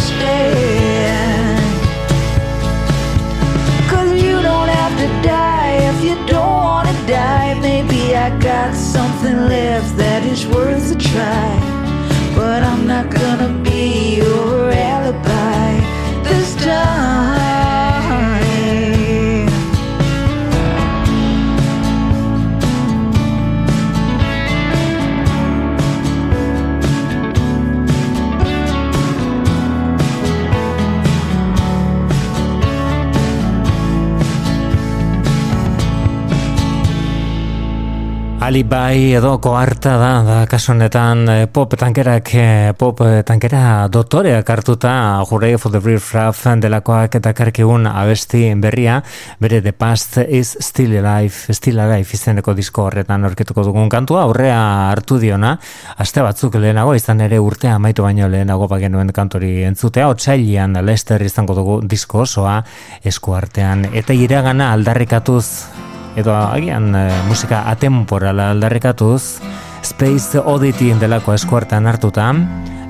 Cause 3.90 4.12
you 4.22 4.42
don't 4.42 4.70
have 4.70 4.94
to 5.04 5.08
die 5.28 5.74
If 5.92 6.04
you 6.04 6.16
don't 6.28 6.56
wanna 6.70 6.94
die. 7.08 7.60
Maybe 7.62 8.16
I 8.16 8.30
got 8.40 8.74
something 8.76 9.38
left 9.48 9.98
That 9.98 10.24
is 10.24 10.48
worth 10.48 10.96
a 10.96 10.98
try. 10.98 11.50
But 12.36 12.64
I'm 12.64 12.88
not 12.88 13.10
gonna 13.10 13.52
be 13.64 14.16
your 14.16 14.72
alibi 14.72 14.91
down 16.72 17.31
Alibai 38.52 39.14
edo 39.16 39.38
koarta 39.40 39.94
da, 39.96 40.08
da 40.28 40.38
kasu 40.52 40.74
honetan 40.74 41.22
eh, 41.32 41.46
pop 41.48 41.72
tankerak, 41.80 42.32
eh, 42.36 42.74
pop 42.76 43.00
tankera 43.24 43.88
dotoreak 43.88 44.50
hartuta 44.52 44.92
jurei 45.30 45.54
for 45.56 45.72
the 45.72 45.80
brief 45.80 46.10
raff 46.12 46.44
delakoak 46.60 47.16
eta 47.16 47.32
karkigun 47.32 47.88
abesti 47.88 48.42
berria, 48.60 48.98
bere 49.40 49.62
The 49.62 49.72
Past 49.72 50.18
is 50.28 50.58
Still 50.60 50.98
Alive, 51.00 51.54
Still 51.56 51.80
Alive 51.80 52.12
izeneko 52.12 52.52
disko 52.54 52.90
horretan 52.90 53.24
orketuko 53.24 53.64
dugun 53.64 53.88
kantua, 53.88 54.26
aurrea 54.28 54.90
hartu 54.90 55.16
diona, 55.22 55.54
aste 55.96 56.20
batzuk 56.20 56.58
lehenago, 56.60 56.92
izan 57.00 57.22
ere 57.24 57.40
urtea 57.40 57.78
amaitu 57.80 58.04
baino 58.04 58.28
lehenago 58.28 58.68
bagenuen 58.68 59.14
kantori 59.16 59.62
entzutea, 59.70 60.10
otxailian 60.12 60.76
Lester 60.84 61.24
izango 61.24 61.56
dugu 61.56 61.80
disko 61.88 62.26
osoa 62.26 62.60
esku 63.00 63.32
artean, 63.32 63.88
eta 63.96 64.12
iragana 64.12 64.74
aldarrikatuz 64.74 65.46
edo 66.16 66.36
agian 66.36 66.96
e, 66.96 67.08
musika 67.28 67.64
atemporala 67.72 68.52
aldarrikatuz 68.52 69.40
Space 69.82 70.38
Oddity 70.38 70.94
delako 71.02 71.34
eskuartan 71.34 71.88
hartuta 71.88 72.34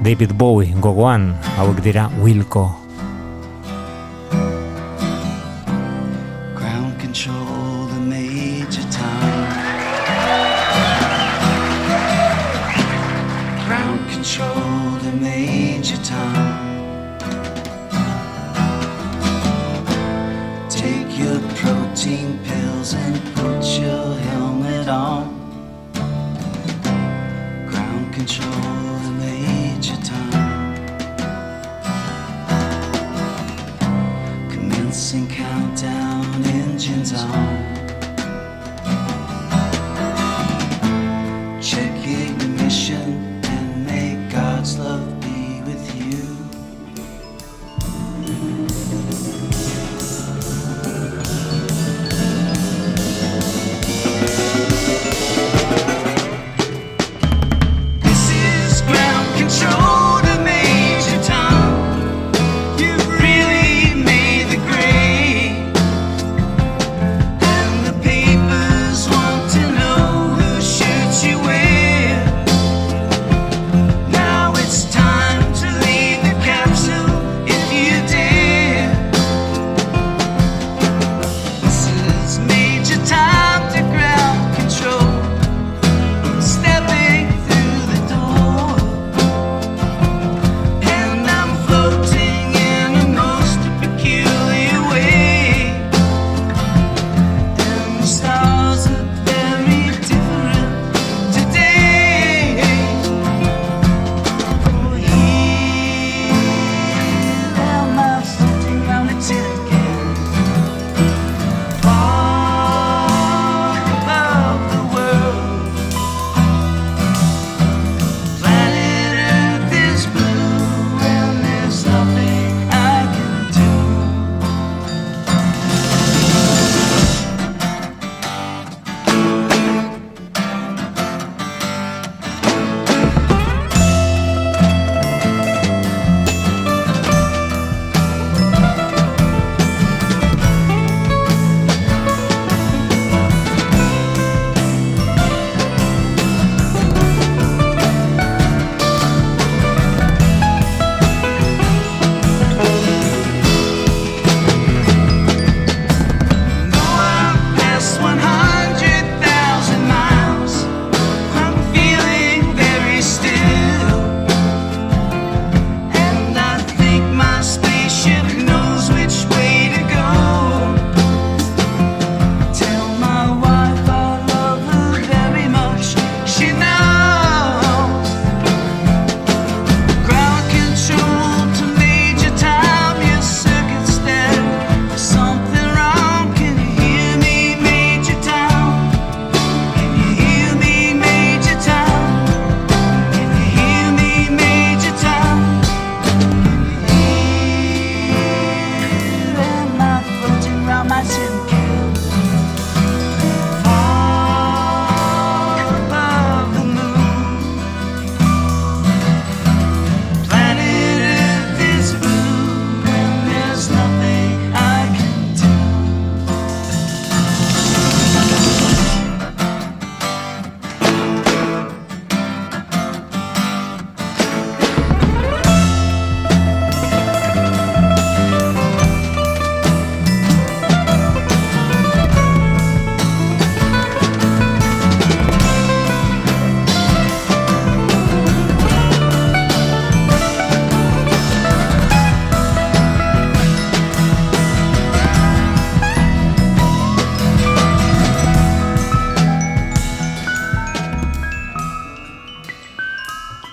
David 0.01 0.33
Bowie 0.33 0.73
gogoan 0.81 1.33
hauek 1.57 1.83
dira 1.85 2.09
Wilco 2.21 2.80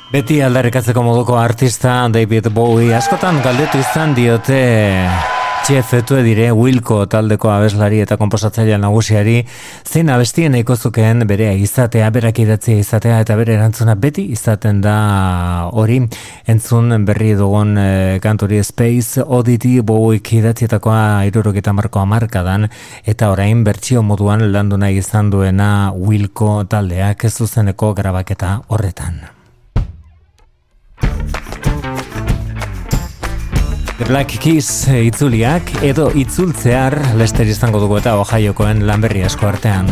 Beti 0.09 0.38
aldarrikatzeko 0.40 1.03
moduko 1.05 1.35
artista 1.37 2.07
David 2.09 2.47
Bowie 2.57 2.94
askotan 2.97 3.42
galdetu 3.44 3.77
izan 3.83 4.14
diote 4.16 4.57
Jeff 5.68 5.92
Etue 5.92 6.23
dire 6.25 6.47
Wilco 6.57 7.03
taldeko 7.12 7.51
abeslari 7.53 8.01
eta 8.01 8.16
komposatzaile 8.16 8.79
nagusiari 8.81 9.42
zein 9.85 10.09
abestien 10.09 10.57
nahiko 10.57 10.79
zukeen 10.81 11.27
berea 11.29 11.53
izatea, 11.53 12.09
berak 12.09 12.40
idatzia 12.40 12.81
izatea 12.81 13.21
eta 13.21 13.37
bere 13.37 13.59
erantzuna 13.59 13.99
beti 14.01 14.25
izaten 14.33 14.81
da 14.81 14.97
hori 15.77 16.01
entzun 16.49 17.05
berri 17.05 17.35
dugun 17.37 17.77
e, 17.77 17.88
kanturi 18.25 18.64
Space 18.64 19.20
Oddity 19.20 19.82
Bowie 19.82 20.24
idatzietakoa 20.24 21.26
iruroketa 21.28 21.76
marko 21.76 22.01
amarkadan 22.01 22.70
eta 23.05 23.28
orain 23.37 23.61
bertsio 23.61 24.01
moduan 24.01 24.49
landu 24.57 24.80
nahi 24.80 25.03
izan 25.05 25.28
duena 25.28 25.93
Wilco 25.93 26.62
taldeak 26.64 27.28
ez 27.28 27.37
zuzeneko 27.37 27.93
grabaketa 27.93 28.62
horretan. 28.68 29.38
Black 34.07 34.36
Keys 34.38 34.86
itzuliak 34.86 35.72
edo 35.82 36.07
itzultzear 36.14 36.94
lester 37.18 37.51
izango 37.51 37.80
dugu 37.82 37.99
eta 37.99 38.14
Ohiokoen 38.22 38.86
lanberri 38.86 39.24
asko 39.26 39.51
artean. 39.51 39.90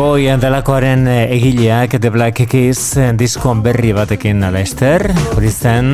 Boy 0.00 0.30
delakoaren 0.40 1.02
eh, 1.12 1.34
egileak 1.34 1.98
The 2.00 2.08
Black 2.08 2.38
Keys 2.48 2.96
eh, 2.96 3.10
diskon 3.12 3.58
berri 3.60 3.90
batekin 3.92 4.40
alester, 4.48 5.04
hori 5.34 5.50
zen 5.52 5.90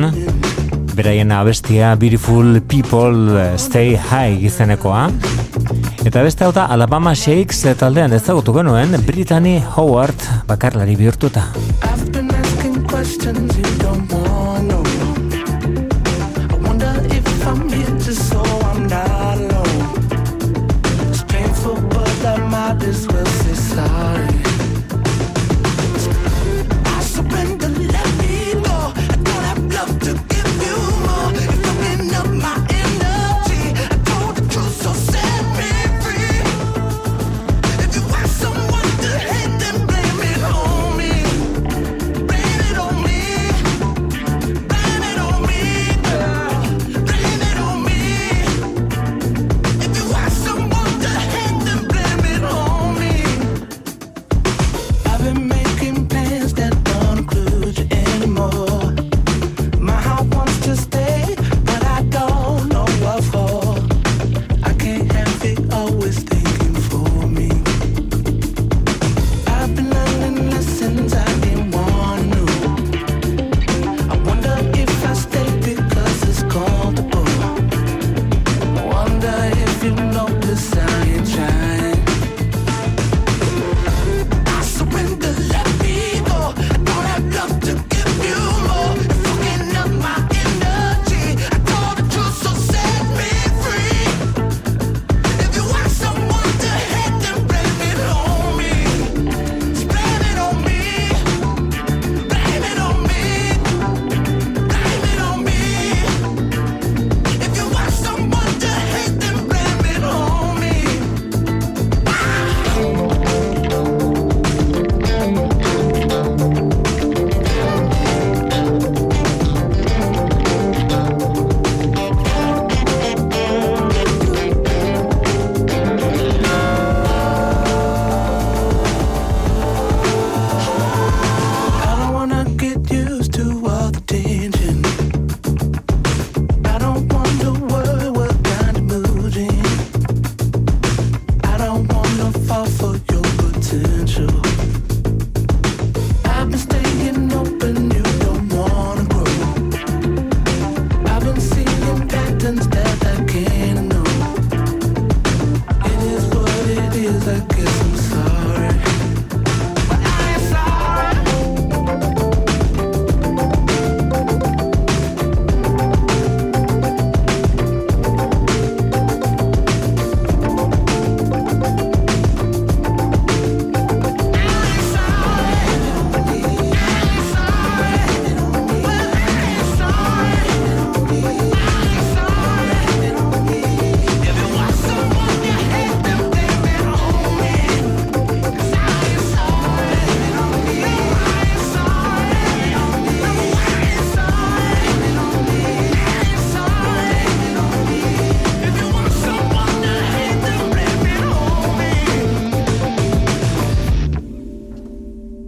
beraien 0.95 1.33
abestia 1.35 1.89
Beautiful 1.99 2.61
People 2.71 3.35
eh, 3.35 3.57
Stay 3.59 3.97
High 3.99 4.47
izenekoa. 4.47 5.09
Eta 6.07 6.23
beste 6.23 6.47
hau 6.47 6.53
da 6.55 6.69
Alabama 6.71 7.11
Shakes 7.19 7.65
taldean 7.75 8.15
ezagutu 8.15 8.55
genuen 8.55 8.95
Brittany 9.03 9.57
Howard 9.75 10.23
bakarlari 10.47 10.95
bihurtuta. 10.95 11.49
tears, 13.27 13.56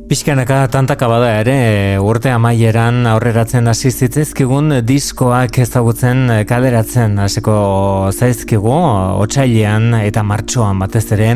Pixkanaka 0.09 0.63
tantaka 0.73 1.05
bada 1.05 1.27
ere 1.43 1.99
urte 2.01 2.31
amaieran 2.33 3.03
aurreratzen 3.11 3.69
hasi 3.69 3.91
zitzezkigun 3.93 4.79
diskoak 4.81 5.59
ezagutzen 5.61 6.23
eh, 6.33 6.37
kaleratzen 6.49 7.19
hasiko 7.21 7.53
zaizkigu 8.09 8.73
otsailean 9.21 9.93
eta 9.99 10.23
martxoan 10.25 10.81
batez 10.81 11.03
ere. 11.13 11.27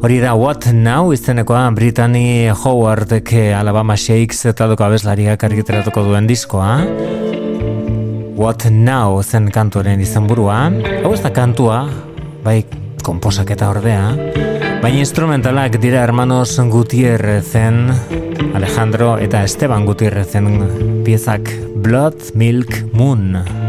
Hori 0.00 0.22
da 0.22 0.32
What 0.40 0.70
Now 0.72 1.12
izenekoa 1.12 1.66
Brittany 1.76 2.48
Howardek 2.48 3.34
eh, 3.36 3.52
Alabama 3.58 3.92
Shakes 3.92 4.40
eta 4.54 4.70
doko 4.72 4.88
abeslariak 4.88 5.44
argiteratuko 5.44 6.06
duen 6.08 6.24
diskoa. 6.24 6.78
What 8.40 8.64
Now 8.72 9.20
zen 9.20 9.52
kantuaren 9.52 10.00
izenburua. 10.00 10.70
Hau 11.04 11.12
ez 11.12 11.20
da 11.20 11.34
kantua 11.42 11.84
bai 12.40 12.62
komposaketa 13.04 13.68
ordea 13.68 14.53
Baina 14.84 15.00
instrumentalak 15.00 15.78
dira 15.80 16.02
hermanos 16.04 16.58
Gutierrezen, 16.68 17.88
Alejandro 18.52 19.14
eta 19.16 19.40
Esteban 19.48 19.86
Gutierrezen 19.88 21.02
piezak 21.06 21.48
Blood 21.80 22.34
Milk 22.34 22.92
Moon. 22.92 23.63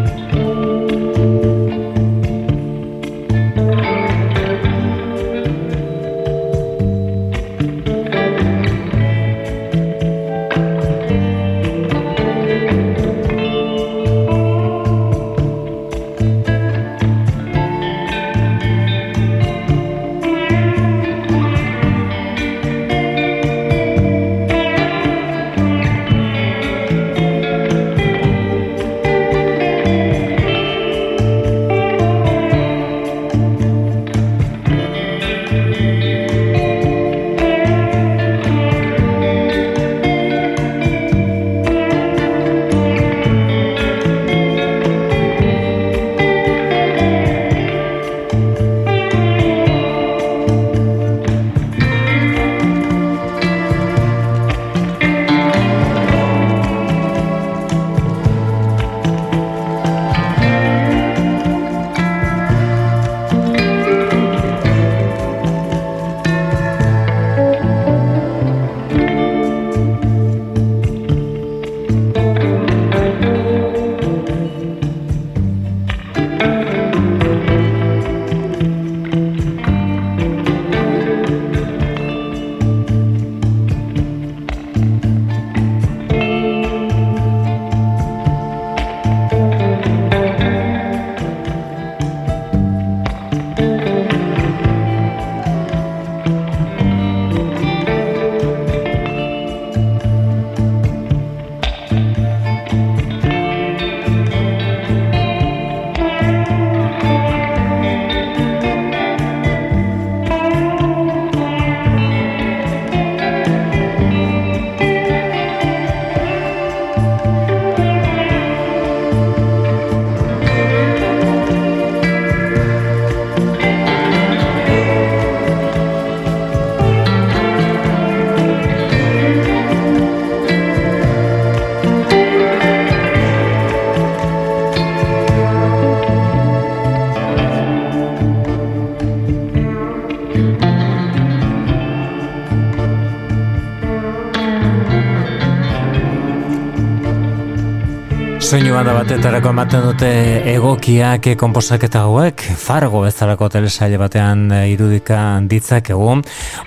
Ematen 149.55 149.85
dute 149.87 150.07
egokiak 150.51 151.29
konposaketa 151.39 152.01
hauek, 152.03 152.41
fargo 152.59 153.05
bezalako 153.05 153.47
telesaile 153.53 153.95
batean 153.95 154.49
eh, 154.51 154.65
irudika 154.73 155.19
ditzakegu. 155.47 156.09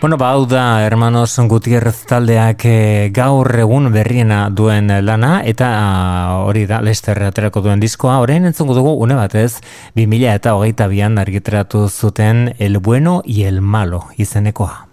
Bueno, 0.00 0.16
ba, 0.16 0.30
hau 0.32 0.46
da, 0.48 0.80
hermanos 0.86 1.36
Gutierrez 1.52 2.06
taldeak 2.08 2.64
eh, 2.64 3.10
gaur 3.12 3.52
egun 3.60 3.92
berriena 3.92 4.46
duen 4.48 4.88
lana, 5.04 5.42
eta 5.44 5.68
ah, 5.68 6.40
hori 6.48 6.64
da, 6.64 6.80
Lester 6.80 7.20
aterako 7.28 7.66
duen 7.68 7.84
diskoa, 7.84 8.22
orain 8.24 8.48
entzungu 8.48 8.80
dugu 8.80 8.96
une 9.04 9.20
batez, 9.20 9.60
2000 9.92 10.32
eta 10.38 10.56
hogeita 10.56 10.88
bian 10.88 11.20
argitratu 11.20 11.90
zuten 11.90 12.54
El 12.56 12.78
Bueno 12.78 13.20
y 13.26 13.42
El 13.42 13.60
Malo 13.60 14.06
izenekoa. 14.16 14.88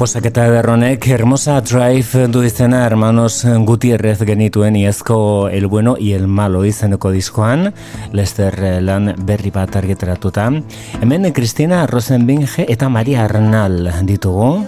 Komposaketa 0.00 0.46
ederronek 0.48 1.04
Hermosa 1.12 1.58
Drive 1.60 2.22
du 2.32 2.40
izena 2.40 2.86
Hermanos 2.86 3.42
Gutierrez 3.68 4.22
genituen 4.24 4.78
iezko 4.80 5.50
El 5.52 5.66
Bueno 5.66 5.96
y 6.00 6.14
El 6.14 6.26
Malo 6.26 6.64
izeneko 6.64 7.10
diskoan. 7.10 7.74
Lester 8.10 8.80
lan 8.80 9.12
berri 9.28 9.50
bat 9.52 9.76
argitaratuta. 9.76 10.46
Hemen 11.02 11.30
Cristina 11.36 11.82
Rosenbinge 11.86 12.64
eta 12.66 12.88
Maria 12.88 13.26
Arnal 13.26 13.92
ditugu. 14.08 14.64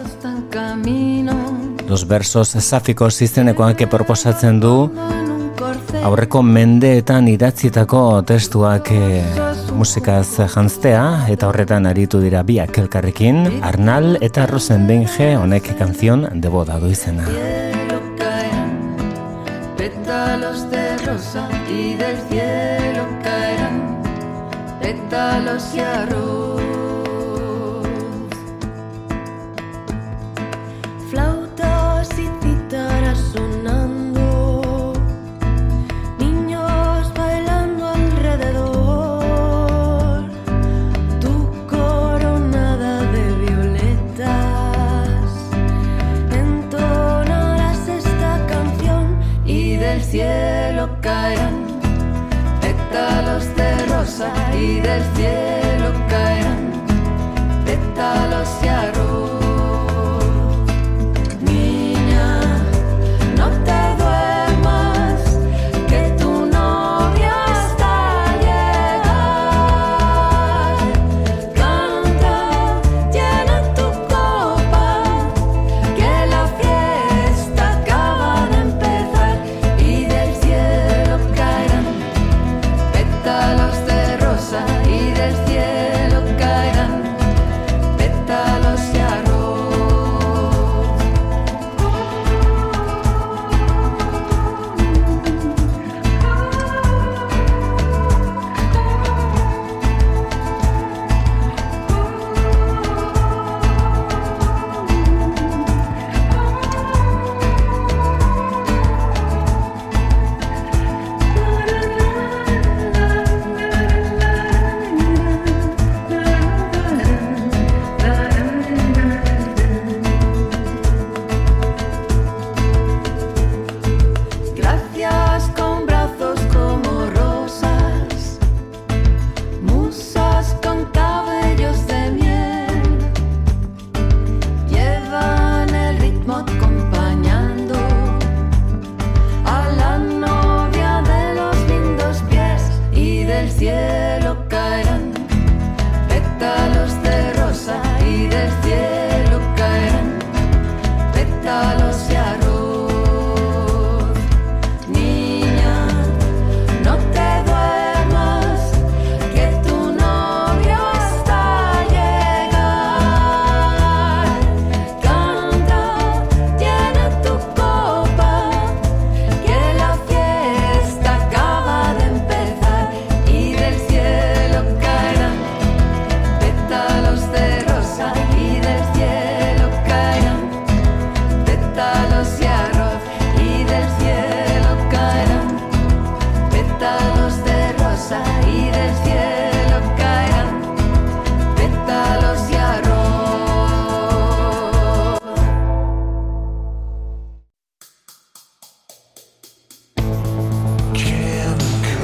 Los 1.89 2.07
versos 2.07 2.53
zafikos 2.53 3.23
izenekoak 3.23 3.89
proposatzen 3.89 4.61
du. 4.61 4.91
Aurreko 6.05 6.43
mendeetan 6.43 7.33
idatzietako 7.33 8.21
testuak 8.29 8.93
e, 8.93 9.25
musikaz 9.77 10.39
jantztea 10.55 11.27
eta 11.33 11.49
horretan 11.49 11.87
aritu 11.91 12.21
dira 12.23 12.43
biak 12.47 12.79
elkarrekin 12.83 13.63
Arnal 13.63 14.17
eta 14.21 14.47
Rosenbinge 14.47 15.33
honek 15.37 15.73
kanzion 15.79 16.27
de 16.45 16.49
boda 16.49 16.79
du 16.83 16.91
izena 16.93 17.27
Pétalos 19.77 20.71
de 20.71 20.97
rosa 21.07 21.49
y 21.69 21.95
del 21.95 22.17
cielo 22.29 23.05
caerán 23.23 24.03
pétalos 24.81 25.75
y 25.75 25.81
arroz. 25.81 26.52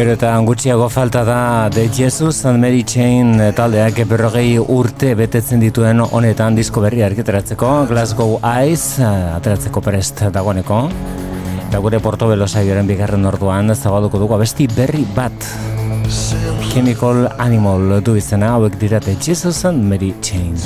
Gero 0.09 0.17
eta 0.17 0.31
gutxiago 0.41 0.87
falta 0.89 1.21
da 1.21 1.69
The 1.69 1.83
Jesus 1.93 2.47
and 2.49 2.63
Mary 2.63 2.81
Chain 2.83 3.35
taldeak 3.53 3.99
berrogei 4.09 4.55
urte 4.57 5.11
betetzen 5.13 5.61
dituen 5.61 6.01
honetan 6.01 6.57
disko 6.57 6.81
berri 6.81 7.03
argitaratzeko. 7.05 7.73
Glasgow 7.91 8.39
Eyes 8.41 9.03
eh, 9.05 9.11
ateratzeko 9.35 9.83
prest 9.85 10.23
dagoeneko. 10.33 10.81
Eta 11.67 11.83
gure 11.85 12.01
Portobelo 12.01 12.49
saioaren 12.49 12.89
bigarren 12.89 13.29
orduan 13.29 13.75
zabalduko 13.77 14.23
dugu 14.25 14.39
abesti 14.39 14.65
berri 14.73 15.05
bat. 15.13 15.51
Chemical 16.71 17.27
Animal 17.37 17.99
du 18.01 18.17
izena 18.17 18.55
hauek 18.57 18.81
dira 18.81 19.05
The 19.05 19.19
Jesus 19.21 19.67
and 19.69 19.85
Mary 19.93 20.15
Chain 20.23 20.57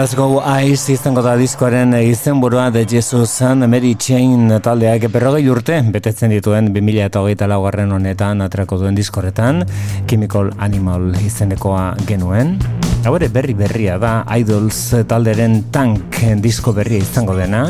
Glasgow 0.00 0.38
Eyes 0.40 0.86
izango 0.88 1.20
da 1.20 1.34
diskoaren 1.36 1.90
izenburua 1.92 2.70
The 2.72 2.86
Jesus 2.88 3.42
and 3.44 3.66
Mary 3.68 3.90
Chain 4.00 4.48
taldeak 4.64 5.04
berrogei 5.12 5.42
urte 5.52 5.76
betetzen 5.92 6.32
dituen 6.32 6.70
2008 6.72 7.44
laugarren 7.52 7.92
honetan 7.92 8.40
atrako 8.40 8.78
duen 8.80 8.96
diskorretan 8.96 9.60
Chemical 10.08 10.54
Animal 10.56 11.12
izenekoa 11.20 11.98
genuen. 12.08 12.56
Hau 13.04 13.12
ere 13.18 13.28
berri 13.28 13.52
berria 13.58 13.98
da 14.00 14.14
Idols 14.40 14.80
talderen 15.04 15.66
tank 15.68 16.16
disko 16.40 16.72
berria 16.72 17.04
izango 17.04 17.36
dena. 17.36 17.66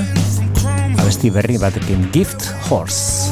Abesti 1.01 1.35
berri 1.35 1.59
batekin 1.59 2.13
Gift 2.15 2.47
Horse. 2.71 3.30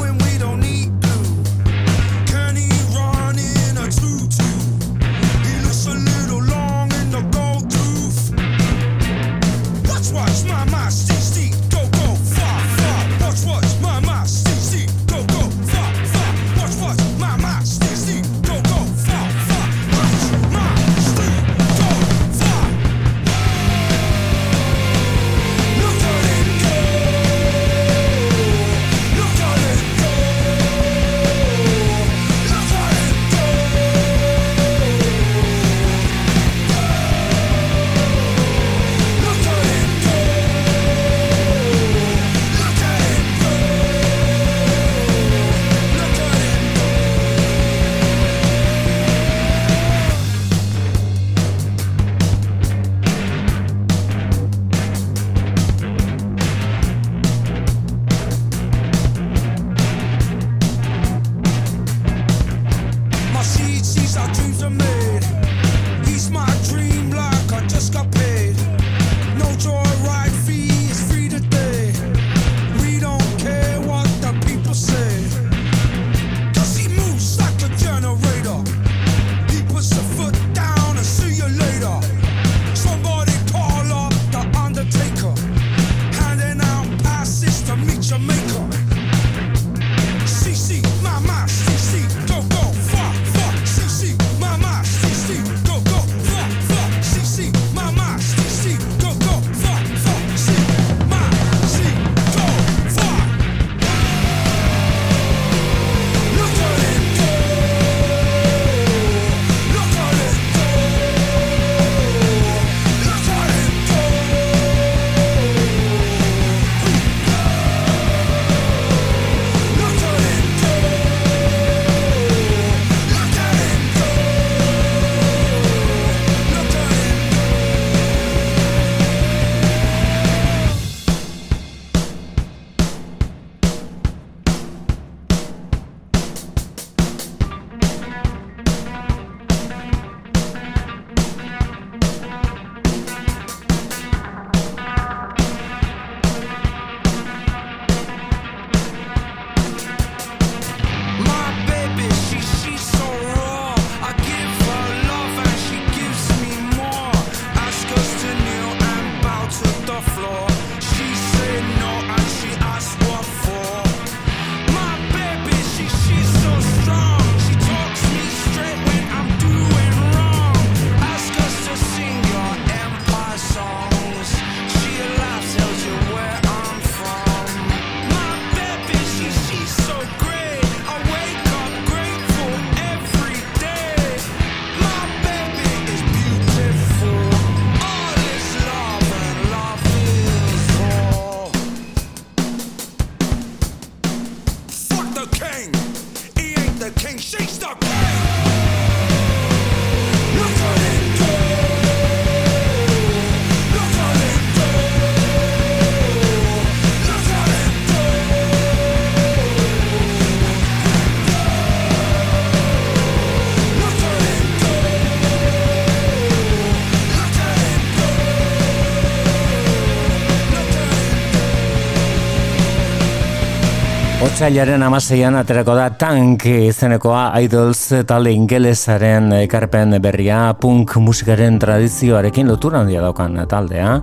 Otzailaren 224.39 224.79
amaseian 224.87 225.35
aterako 225.35 225.73
da 225.75 225.89
tank 225.99 226.45
izenekoa 226.47 227.25
Idols 227.43 227.81
talde 228.07 228.31
ingelesaren 228.31 229.33
ekarpen 229.35 229.97
berria 229.99 230.53
punk 230.55 230.93
musikaren 231.03 231.57
tradizioarekin 231.59 232.47
lotura 232.47 232.79
handia 232.79 233.01
daukan 233.03 233.35
taldea. 233.51 233.97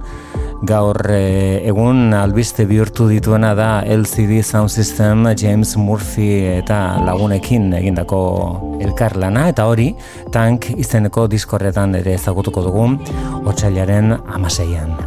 Gaur 0.68 1.00
eh, 1.08 1.64
egun 1.72 2.12
albiste 2.12 2.68
bihurtu 2.68 3.08
dituena 3.08 3.54
da 3.56 3.70
LCD 3.80 4.42
Sound 4.44 4.68
System 4.76 5.24
James 5.32 5.72
Murphy 5.80 6.28
eta 6.58 6.82
lagunekin 7.08 7.72
egindako 7.80 8.20
elkarlana 8.84 9.48
eta 9.56 9.70
hori 9.72 9.94
tank 10.36 10.68
izeneko 10.76 11.30
diskorretan 11.32 11.96
ere 12.04 12.20
ezagutuko 12.20 12.68
dugu 12.68 12.90
Otzailaren 13.48 14.18
amaseian. 14.20 15.05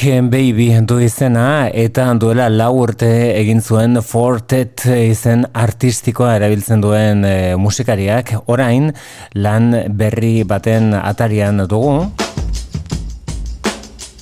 Honek 0.00 0.30
Baby 0.30 0.70
du 0.88 0.96
izena 1.04 1.68
eta 1.76 2.06
duela 2.16 2.46
lau 2.48 2.70
urte 2.80 3.08
egin 3.36 3.58
zuen 3.60 3.98
Fortet 4.00 4.86
izen 4.88 5.42
artistikoa 5.52 6.38
erabiltzen 6.38 6.80
duen 6.80 7.20
e, 7.28 7.32
musikariak. 7.60 8.32
Orain 8.48 8.94
lan 9.34 9.74
berri 9.98 10.46
baten 10.48 10.94
atarian 10.96 11.60
dugu. 11.68 12.06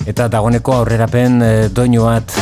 Eta 0.03 0.27
dagoneko 0.27 0.75
aurrerapen 0.81 1.39
e, 1.47 1.53
doinu 1.71 2.09
bat 2.09 2.35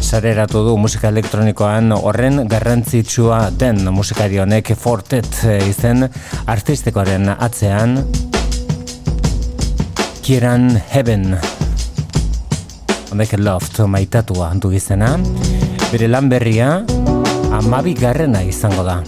sareratu 0.00 0.64
du 0.70 0.78
musika 0.80 1.12
elektronikoan. 1.12 1.92
Horren 1.92 2.46
garrantzitsua 2.48 3.50
den 3.50 3.84
musikari 3.92 4.40
honek 4.40 4.72
Fortet 4.80 5.44
izen 5.68 6.08
artistikoaren 6.46 7.34
atzean. 7.36 8.00
Kieran 10.24 10.72
Heaven 10.94 11.36
Honek 13.12 13.36
Loft 13.38 13.78
maitatua 13.86 14.50
du 14.58 14.72
izena 14.74 15.14
Bere 15.92 16.08
lan 16.10 16.30
berria 16.32 16.82
Amabi 17.54 17.94
garrena 17.94 18.42
izango 18.42 18.82
da 18.86 19.00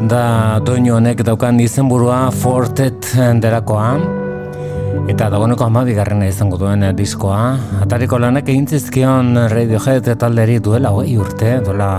Loft 0.00 0.12
da 0.16 0.60
doinu 0.64 0.94
honek 0.96 1.18
daukan 1.20 1.58
izenburua 1.60 2.30
Fortet 2.32 3.04
derakoa. 3.42 3.98
Eta 5.12 5.28
dagoeneko 5.28 5.66
amabigarrena 5.66 6.24
izango 6.24 6.56
duen 6.56 6.86
diskoa. 6.96 7.58
Atariko 7.84 8.16
lanak 8.16 8.48
egin 8.48 8.64
zizkion 8.64 9.36
Radiohead 9.52 10.08
talderi 10.16 10.56
duela 10.64 10.88
hogei 10.96 11.18
urte 11.20 11.58
duela 11.66 11.90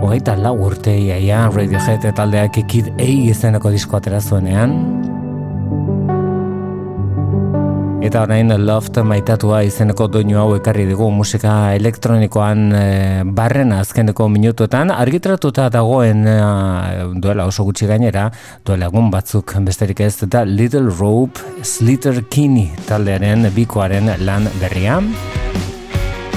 hogeita 0.00 0.38
lau 0.40 0.56
urte 0.56 0.96
iaia 0.96 1.50
Radiohead 1.52 2.08
taldeak 2.16 2.56
Kid 2.64 2.94
A 2.96 3.10
izeneko 3.28 3.70
diskoa 3.70 4.00
atera 4.00 4.24
zuenean 4.24 5.01
Eta 8.12 8.26
orain 8.26 8.52
Loft 8.60 8.98
maitatua 9.08 9.62
izeneko 9.64 10.04
doinu 10.12 10.36
hau 10.36 10.50
ekarri 10.58 10.82
dugu 10.84 11.06
musika 11.16 11.72
elektronikoan 11.72 12.66
e, 12.76 12.82
barrena 13.24 13.78
azkeneko 13.80 14.26
minutuetan. 14.28 14.92
Argitratuta 14.92 15.70
dagoen 15.72 16.28
e, 16.28 16.36
duela 17.24 17.48
oso 17.48 17.64
gutxi 17.64 17.88
gainera 17.88 18.26
duela 18.68 18.92
egun 18.92 19.08
batzuk 19.08 19.56
besterik 19.64 20.04
ez 20.04 20.12
eta 20.28 20.44
Little 20.44 20.92
Rope 20.92 21.64
Slither 21.64 22.20
Kini 22.28 22.68
taldearen 22.84 23.48
bikoaren 23.56 24.12
lan 24.28 24.52
berria. 24.60 25.00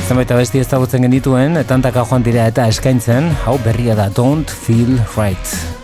Zenbait 0.08 0.32
abesti 0.32 0.64
ezagutzen 0.64 1.04
genituen, 1.04 1.60
tantaka 1.68 2.08
joan 2.08 2.24
dira 2.24 2.48
eta 2.48 2.72
eskaintzen, 2.72 3.34
hau 3.44 3.60
berria 3.68 4.00
da 4.00 4.08
Don't 4.16 4.48
Feel 4.48 5.02
Right. 5.18 5.75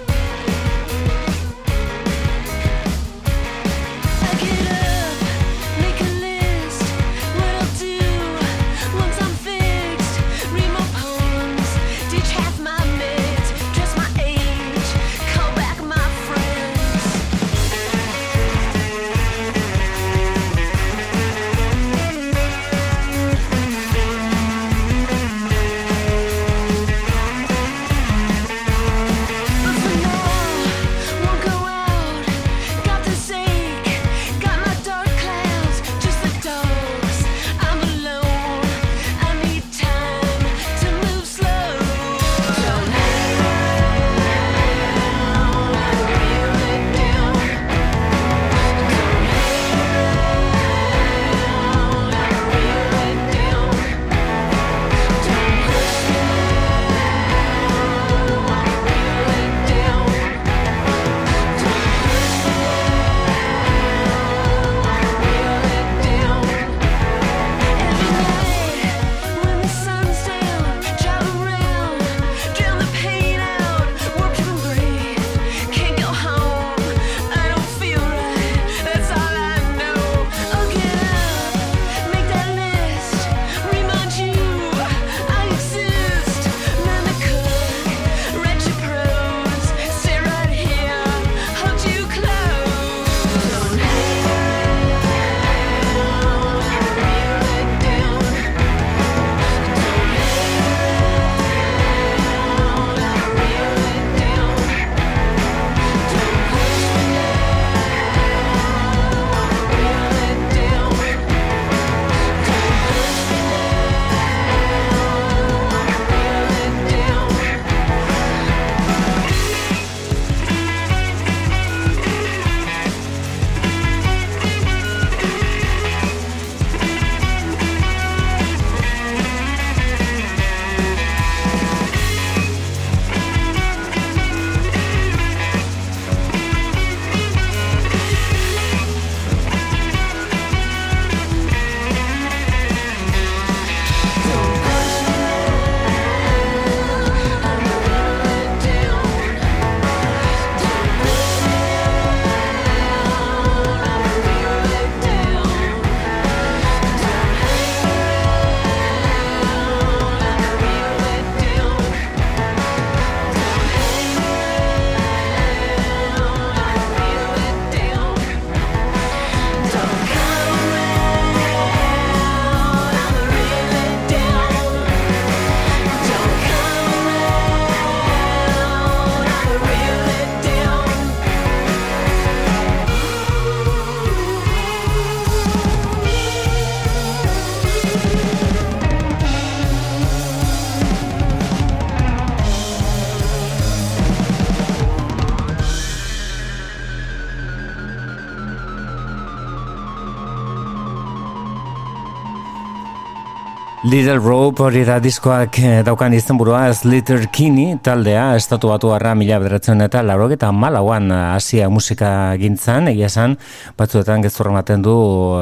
Little 203.91 204.21
Rope 204.23 204.63
hori 204.63 204.85
da 204.87 205.01
diskoak 205.03 205.57
eh, 205.59 205.79
daukan 205.83 206.13
izenburua 206.15 206.69
Slither 206.71 207.25
Kinney 207.35 207.73
taldea 207.83 208.37
estatu 208.39 208.69
batu 208.71 208.93
harra 208.95 209.11
mila 209.19 209.35
bederatzen 209.41 209.83
eta 209.83 209.99
laurok 210.05 210.37
eta 210.37 210.47
malauan 210.55 211.11
hasia 211.11 211.67
musika 211.67 212.11
gintzan. 212.39 212.87
Egia 212.87 213.09
esan 213.09 213.35
batzuetan 213.75 214.23
gezurra 214.23 214.53
ematen 214.53 214.85
du 214.85 214.93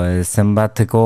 eh, 0.01 0.23
zenbateko 0.23 1.01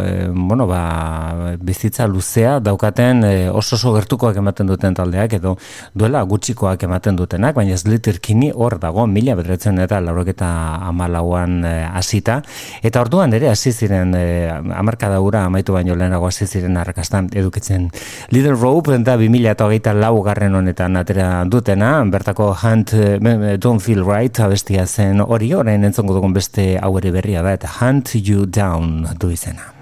eh, 0.00 0.24
bueno, 0.32 0.66
ba, 0.66 1.52
bizitza 1.62 2.08
luzea 2.10 2.56
daukaten 2.58 3.22
eh, 3.28 3.46
oso 3.46 3.76
oso 3.78 3.94
gertukoak 3.94 4.42
ematen 4.42 4.66
duten 4.66 4.98
taldeak 4.98 5.38
edo 5.38 5.54
duela 5.94 6.24
gutxikoak 6.26 6.82
ematen 6.88 7.14
dutenak 7.22 7.54
baina 7.60 7.78
Slither 7.78 8.18
Kinney 8.18 8.50
hor 8.50 8.80
dago 8.82 9.06
mila 9.06 9.38
bederatzen 9.38 9.78
eta 9.86 10.02
laurok 10.02 10.32
eta 10.34 10.50
amalauan 10.90 11.62
eh, 11.62 11.86
hasita. 11.86 12.40
Eta 12.82 13.06
orduan 13.06 13.38
ere 13.38 13.52
hasi 13.54 13.70
ziren 13.70 14.18
eh, 14.18 14.50
amarkada 14.74 15.22
ura 15.22 15.46
amaitu 15.46 15.78
baino 15.78 15.94
lehenago 15.94 16.26
hasi 16.26 16.50
ziren 16.50 16.87
arrakastan 16.88 17.30
edukitzen. 17.36 17.88
Little 18.34 18.56
Rope 18.56 18.98
da 19.04 19.16
2008 19.20 19.94
lau 19.98 20.22
garren 20.26 20.56
honetan 20.58 20.96
atera 20.96 21.44
dutena, 21.44 21.92
bertako 22.10 22.52
Hunt 22.62 22.94
eh, 22.96 23.56
Don't 23.60 23.84
Feel 23.84 24.04
Right 24.04 24.40
abestia 24.40 24.86
zen 24.86 25.20
hori, 25.20 25.52
orain 25.54 25.84
entzongo 25.84 26.16
dugun 26.18 26.36
beste 26.36 26.76
hau 26.80 26.96
ere 26.98 27.14
berria 27.14 27.42
da, 27.46 27.56
eta 27.58 27.72
Hunt 27.80 28.16
You 28.18 28.46
Down 28.46 29.04
du 29.18 29.32
izena. 29.34 29.77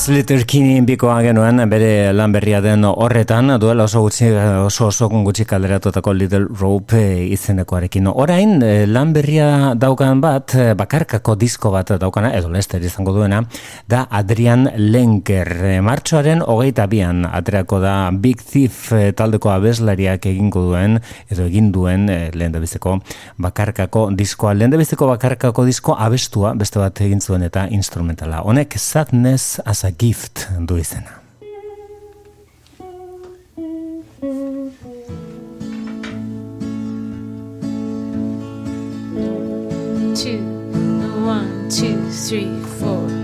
Slater 0.00 0.46
Kinney 0.48 0.80
bikoa 0.88 1.18
genuen 1.20 1.60
bere 1.68 2.14
lan 2.16 2.32
berria 2.32 2.62
den 2.64 2.86
horretan 2.88 3.52
duela 3.60 3.84
oso 3.84 4.00
gutxi 4.00 4.30
oso 4.32 4.86
oso 4.86 5.10
gutxi 5.10 5.44
kalderatutako 5.44 6.14
Little 6.16 6.46
Rope 6.56 7.02
izenekoarekin. 7.34 8.08
Orain 8.08 8.62
eh, 8.64 8.86
lan 8.88 9.12
berria 9.12 9.74
daukan 9.76 10.22
bat 10.22 10.54
eh, 10.56 10.70
bakarkako 10.72 11.34
disko 11.36 11.68
bat 11.74 11.92
daukana 12.00 12.30
edo 12.38 12.48
Lester 12.48 12.80
izango 12.80 13.12
duena 13.12 13.42
da 13.92 14.06
Adrian 14.08 14.70
Lenker. 14.78 15.50
Eh, 15.74 15.82
Martxoaren 15.84 16.40
hogeita 16.46 16.88
bian 16.88 17.26
aterako 17.28 17.82
da 17.84 18.08
Big 18.10 18.40
Thief 18.40 18.94
eh, 18.96 19.12
taldeko 19.12 19.52
abeslariak 19.52 20.30
egingo 20.32 20.64
duen 20.70 20.96
edo 21.28 21.44
egin 21.44 21.68
duen 21.76 22.08
eh, 22.08 22.30
lehen 22.32 22.56
bakarkako 23.36 24.08
diskoa. 24.16 24.54
Lehen 24.54 24.72
bakarkako 24.72 25.68
disko 25.68 25.98
abestua 25.98 26.54
beste 26.54 26.78
bat 26.78 27.04
egin 27.04 27.20
zuen 27.20 27.42
eta 27.42 27.68
instrumentala. 27.68 28.40
Honek 28.48 28.78
Sadness 28.78 29.60
as 29.66 29.89
a 29.90 29.92
Gift 29.92 30.48
du 30.66 30.76
izena. 30.76 31.20
two, 40.14 40.38
one, 41.24 41.68
two, 41.70 41.96
three, 42.10 42.50
four. 42.78 43.19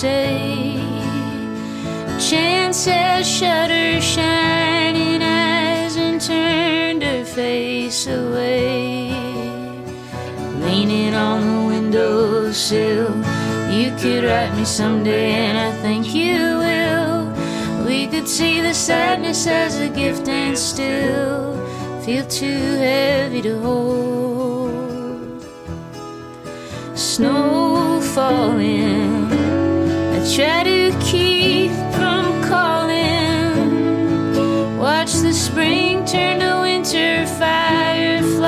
say. 0.00 0.74
Chances 2.18 3.26
shut 3.26 3.70
her 3.70 4.00
shining 4.00 5.22
eyes 5.22 5.96
and 5.96 6.20
turned 6.20 7.02
her 7.02 7.24
face 7.24 8.08
away. 8.08 9.12
Leaning 10.64 11.14
on 11.14 11.40
the 11.46 11.60
windowsill, 11.68 13.14
you 13.70 13.94
could 14.00 14.24
write 14.24 14.52
me 14.56 14.64
someday, 14.64 15.30
and 15.46 15.56
I 15.58 15.70
think 15.82 16.12
you 16.12 16.58
will. 16.64 17.32
We 17.86 18.08
could 18.08 18.26
see 18.26 18.60
the 18.60 18.74
sadness 18.74 19.46
as 19.46 19.78
a 19.78 19.88
gift 19.88 20.26
and 20.28 20.58
still 20.58 21.54
feel 22.04 22.26
too 22.26 22.64
heavy 22.88 23.42
to 23.42 23.60
hold. 23.60 25.44
Snow 26.96 28.00
falling 28.14 29.43
try 30.32 30.62
to 30.62 30.90
keep 31.00 31.70
from 31.92 32.42
calling. 32.42 33.58
Watch 34.78 35.12
the 35.12 35.34
spring 35.34 36.06
turn 36.06 36.40
to 36.40 36.60
winter, 36.62 37.26
fireflies 37.26 38.42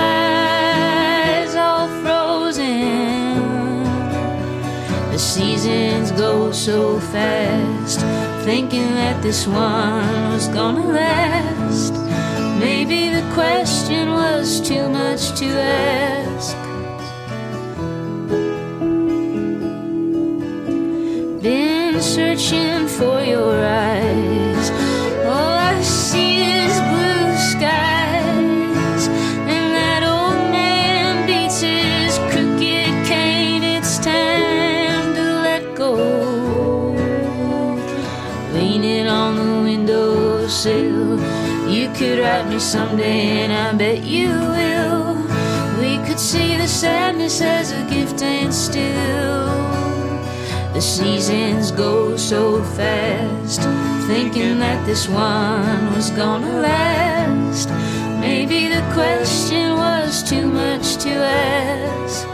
all 1.55 1.89
frozen. 2.01 3.85
The 5.12 5.19
seasons 5.19 6.12
go 6.12 6.51
so 6.51 6.98
fast, 6.98 8.01
thinking 8.47 8.94
that 8.94 9.23
this 9.23 9.47
one 9.47 10.32
was 10.32 10.48
gonna 10.48 10.86
last. 10.86 11.93
Maybe 12.59 13.11
the 13.11 13.23
question 13.35 14.12
was 14.12 14.61
too 14.62 14.89
much 14.89 15.39
to 15.40 15.47
ask. 15.47 16.65
Someday, 42.66 43.44
and 43.44 43.52
I 43.52 43.72
bet 43.78 44.02
you 44.02 44.28
will. 44.28 45.14
We 45.78 46.05
could 46.05 46.18
see 46.18 46.56
the 46.56 46.66
sadness 46.66 47.40
as 47.40 47.70
a 47.70 47.82
gift 47.88 48.22
and 48.22 48.52
still. 48.52 49.47
The 50.74 50.80
seasons 50.80 51.70
go 51.70 52.16
so 52.16 52.64
fast, 52.74 53.60
thinking 54.09 54.59
that 54.59 54.84
this 54.84 55.09
one 55.09 55.94
was 55.94 56.10
gonna 56.10 56.60
last. 56.60 57.68
Maybe 58.20 58.66
the 58.66 58.82
question 58.93 59.76
was 59.76 60.24
too 60.24 60.47
much 60.47 60.97
to 61.05 61.10
ask. 61.10 62.26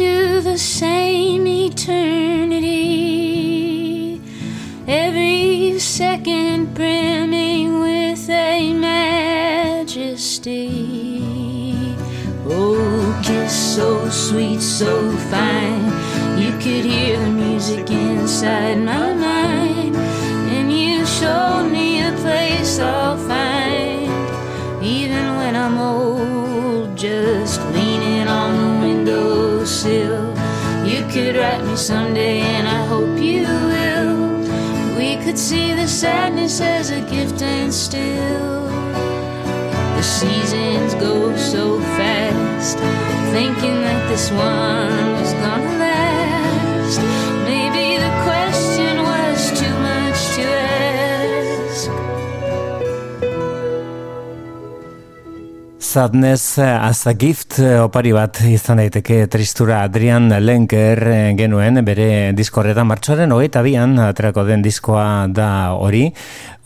Into 0.00 0.40
the 0.40 0.58
same 0.58 1.46
eternity. 1.46 2.60
Every 4.88 5.78
second 5.78 6.74
brimming 6.74 7.78
with 7.80 8.28
a 8.28 8.72
majesty. 8.72 9.94
Oh, 12.46 13.22
kiss 13.24 13.76
so 13.76 14.08
sweet, 14.10 14.60
so 14.60 15.12
fine. 15.30 15.84
You 16.38 16.50
could 16.58 16.84
hear 16.84 17.16
the 17.20 17.30
music 17.30 17.88
inside 17.90 18.78
my 18.78 19.14
mind. 19.14 19.43
Could 35.34 35.40
see 35.40 35.74
the 35.74 35.88
sadness 35.88 36.60
as 36.60 36.90
a 36.90 37.00
gift 37.10 37.42
and 37.42 37.74
still. 37.74 38.68
The 39.96 40.02
seasons 40.02 40.94
go 40.94 41.36
so 41.36 41.80
fast, 41.80 42.78
thinking 43.32 43.80
that 43.82 44.08
this 44.08 44.30
one 44.30 45.12
was 45.20 45.32
gonna 45.42 45.83
Sadness 55.94 56.58
as 56.58 57.06
a 57.06 57.12
gift 57.14 57.60
eh, 57.62 57.76
opari 57.78 58.10
bat 58.10 58.40
izan 58.50 58.80
daiteke 58.80 59.28
tristura 59.30 59.84
Adrian 59.86 60.26
Lenker 60.42 60.98
eh, 61.06 61.28
genuen 61.38 61.78
bere 61.86 62.32
diskorretan 62.34 62.88
martxoaren 62.90 63.30
hogeita 63.30 63.62
bian 63.62 63.94
aterako 64.02 64.42
den 64.48 64.64
diskoa 64.64 65.28
da 65.30 65.46
hori 65.78 66.08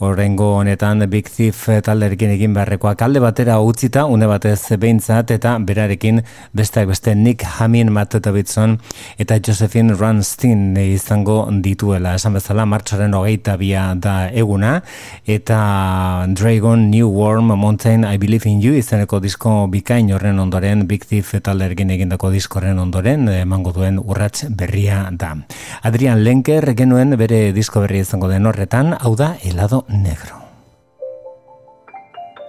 Horrengo 0.00 0.52
honetan 0.60 1.02
Big 1.10 1.26
Thief 1.26 1.64
talderekin 1.82 2.30
egin 2.30 2.52
beharrekoak 2.54 3.00
alde 3.02 3.18
batera 3.18 3.56
utzita, 3.58 4.04
une 4.06 4.28
batez 4.30 4.76
behintzat 4.78 5.32
eta 5.34 5.56
berarekin 5.58 6.20
besteak 6.54 6.86
beste 6.92 7.16
Nick 7.18 7.42
Hamin, 7.42 7.90
Matt 7.90 8.14
Davidson 8.22 8.76
eta 9.18 9.40
Josephine 9.42 9.96
Runstein 9.98 10.76
izango 10.78 11.40
dituela. 11.64 12.12
Esan 12.14 12.38
bezala, 12.38 12.62
martxaren 12.62 13.16
hogeita 13.18 13.56
bia 13.58 13.88
da 13.98 14.28
eguna 14.30 14.84
eta 15.26 15.58
Dragon, 16.30 16.86
New 16.92 17.10
Worm, 17.10 17.50
Mountain, 17.58 18.06
I 18.06 18.22
Believe 18.22 18.46
in 18.46 18.62
You 18.62 18.78
izeneko 18.78 19.18
disko 19.18 19.66
bikain 19.66 20.12
horren 20.14 20.38
ondoren, 20.38 20.86
Big 20.86 21.08
Thief 21.10 21.34
talderekin 21.42 21.90
egindako 21.90 22.30
diskoren 22.30 22.78
ondoren, 22.78 23.26
emango 23.34 23.74
duen 23.74 23.98
urrats 23.98 24.46
berria 24.46 25.08
da. 25.10 25.34
Adrian 25.82 26.22
Lenker 26.22 26.70
genuen 26.78 27.18
bere 27.18 27.48
disko 27.50 27.82
berria 27.82 28.06
izango 28.06 28.30
den 28.30 28.46
horretan, 28.46 28.94
hau 28.94 29.16
da, 29.18 29.34
helado 29.42 29.87
negro. 29.88 30.36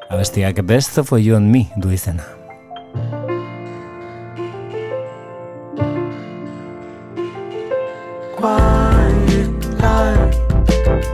Abestiak 0.10 0.62
Best 0.66 1.00
for 1.04 1.20
You 1.20 1.36
and 1.36 1.52
Me 1.52 1.72
du 1.78 1.90
izena. 1.92 2.40
quiet 8.40 9.50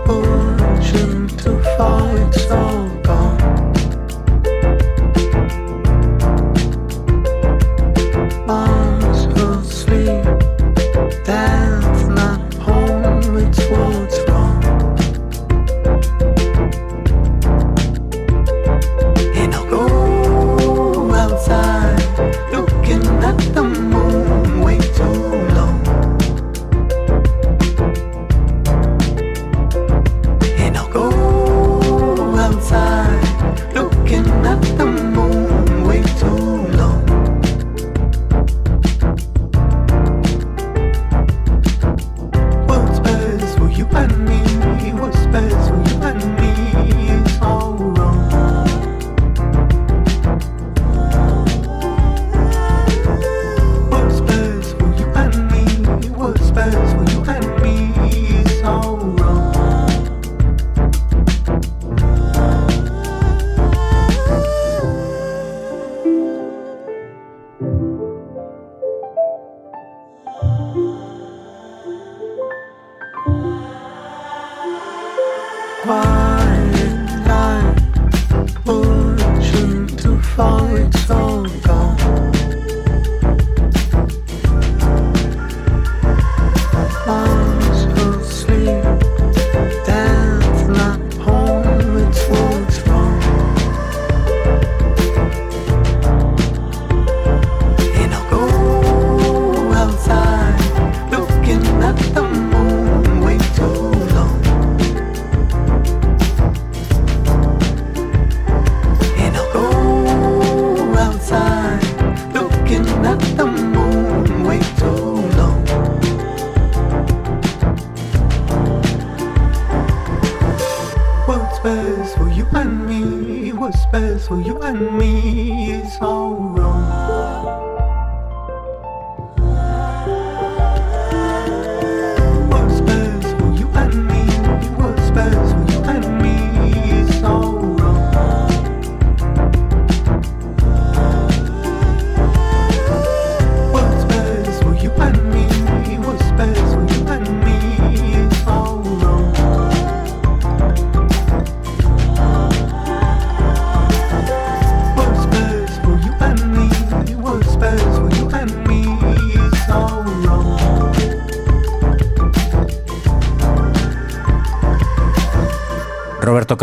ocean 0.08 1.28
to 1.28 1.52
fall, 1.76 2.16
it's 2.18 2.52
all 2.52 2.85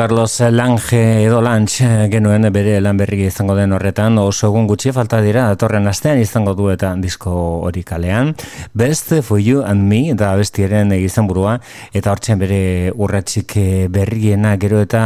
Carlos 0.03 0.41
Lange 0.51 1.23
edo 1.23 1.41
Lange 1.41 2.09
genuen 2.11 2.49
bere 2.51 2.81
lan 2.83 2.97
berri 2.99 3.21
izango 3.23 3.55
den 3.55 3.71
horretan. 3.71 4.17
Oso 4.19 4.49
egun 4.49 4.67
gutxi 4.67 4.91
falta 4.91 5.21
dira 5.23 5.45
datorren 5.53 5.87
astean 5.87 6.19
izango 6.19 6.57
du 6.59 6.73
eta 6.73 6.89
disko 6.99 7.31
hori 7.69 7.85
kalean 7.87 8.33
Best 8.75 9.13
for 9.21 9.39
you 9.39 9.61
and 9.61 9.85
me 9.85 10.15
da 10.17 10.31
bestiaren 10.41 10.95
izan 10.97 11.27
burua 11.29 11.59
eta 11.93 12.09
hortzen 12.09 12.39
bere 12.41 12.89
urratxik 12.97 13.53
berriena 13.93 14.55
gero 14.57 14.79
eta 14.81 15.03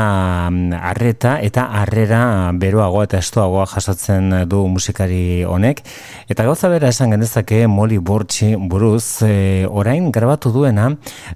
mm, 0.52 0.76
arreta 0.78 1.32
eta 1.42 1.64
harrera 1.80 2.52
beroagoa 2.54 3.08
eta 3.08 3.18
estuagoa 3.18 3.64
jasotzen 3.66 4.44
du 4.46 4.60
musikari 4.70 5.42
honek. 5.42 5.82
Eta 6.30 6.46
gauza 6.46 6.70
bera 6.70 6.92
esan 6.94 7.10
genezake 7.16 7.64
Molly 7.66 7.98
Bortxi 7.98 8.52
buruz 8.54 9.24
e, 9.26 9.66
orain 9.66 10.12
grabatu 10.14 10.54
duena 10.54 10.86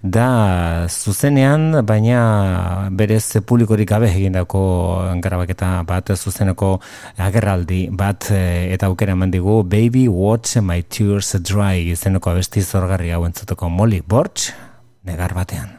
da 0.01 0.87
zuzenean 0.87 1.83
baina 1.83 2.87
berez 2.95 3.43
publikorik 3.43 3.91
gabe 3.91 4.07
egindako 4.13 4.63
grabaketa 5.19 5.73
bat 5.83 6.15
zuzeneko 6.15 6.77
agerraldi 7.19 7.89
bat 7.91 8.31
eh, 8.31 8.71
eta 8.71 8.87
aukera 8.87 9.19
eman 9.19 9.35
digu 9.35 9.65
Baby 9.65 10.07
Watch 10.07 10.63
My 10.63 10.85
Tears 10.87 11.35
Dry 11.43 11.91
izeneko 11.91 12.20
abesti 12.29 12.61
zorgarri 12.61 13.11
hau 13.15 13.25
entzuteko 13.25 13.71
Molly 13.73 14.03
Borch 14.03 14.51
negar 15.09 15.33
batean. 15.33 15.79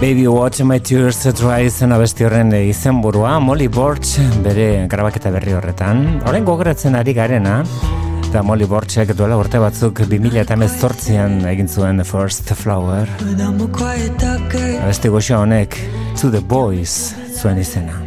Baby 0.00 0.28
Watch 0.28 0.60
My 0.62 0.78
Tears 0.78 1.24
Dry 1.34 1.66
zen 1.70 1.90
abesti 1.90 2.22
horren 2.22 2.52
izen 2.54 3.00
burua, 3.02 3.40
Molly 3.42 3.66
Borch 3.66 4.12
bere 4.44 4.86
grabaketa 4.86 5.32
berri 5.34 5.56
horretan. 5.58 6.20
Horren 6.22 6.44
gogoratzen 6.46 6.94
ari 6.94 7.16
garena, 7.16 7.56
eta 8.28 8.44
Molly 8.46 8.68
Borchek 8.70 9.10
duela 9.18 9.34
urte 9.40 9.58
batzuk 9.58 10.04
2000 10.06 10.38
eta 10.44 10.54
an 10.54 11.40
egin 11.50 11.66
zuen 11.66 12.04
First 12.04 12.54
Flower. 12.54 13.08
Abesti 14.84 15.08
goxo 15.08 15.40
honek, 15.40 15.74
To 16.20 16.30
The 16.30 16.40
Boys 16.40 17.14
zuen 17.34 17.58
izena. 17.58 17.98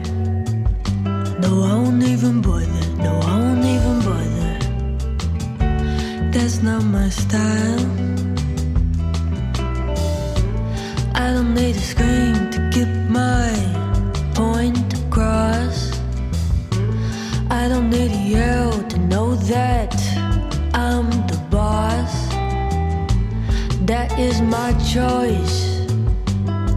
No, 1.44 1.66
I 1.66 1.76
won't 1.76 2.04
even 2.04 2.42
bother. 2.42 2.88
No, 3.04 3.20
I 3.20 3.36
won't 3.36 3.66
even 3.66 4.00
bother. 4.08 4.60
That's 6.32 6.64
not 6.64 6.84
my 6.86 7.10
style. 7.10 7.71
Need 11.50 11.76
a 11.76 11.80
scream 11.80 12.50
to 12.52 12.70
get 12.72 12.88
my 13.10 13.52
point 14.34 14.94
across. 15.06 16.00
I 17.50 17.68
don't 17.68 17.90
need 17.90 18.12
a 18.12 18.24
yell 18.36 18.72
to 18.90 18.98
know 18.98 19.36
that 19.36 19.94
I'm 20.74 21.10
the 21.28 21.40
boss. 21.50 22.14
That 23.86 24.18
is 24.20 24.42
my 24.42 24.74
choice, 24.96 25.80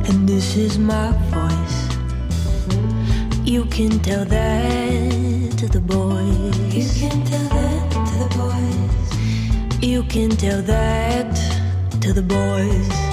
and 0.09 0.29
this 0.29 0.57
is 0.57 0.79
my 0.79 1.13
voice. 1.31 1.79
You 3.45 3.67
can 3.67 3.99
tell 4.01 4.25
that 4.25 5.59
to 5.59 5.67
the 5.69 5.81
boys. 5.81 6.57
You 6.75 7.09
can 7.09 7.25
tell 7.25 7.49
that 7.59 7.91
to 8.09 8.15
the 8.25 8.31
boys. 8.39 9.85
You 9.85 10.03
can 10.05 10.31
tell 10.31 10.63
that 10.63 11.35
to 12.01 12.13
the 12.13 12.23
boys. 12.23 13.04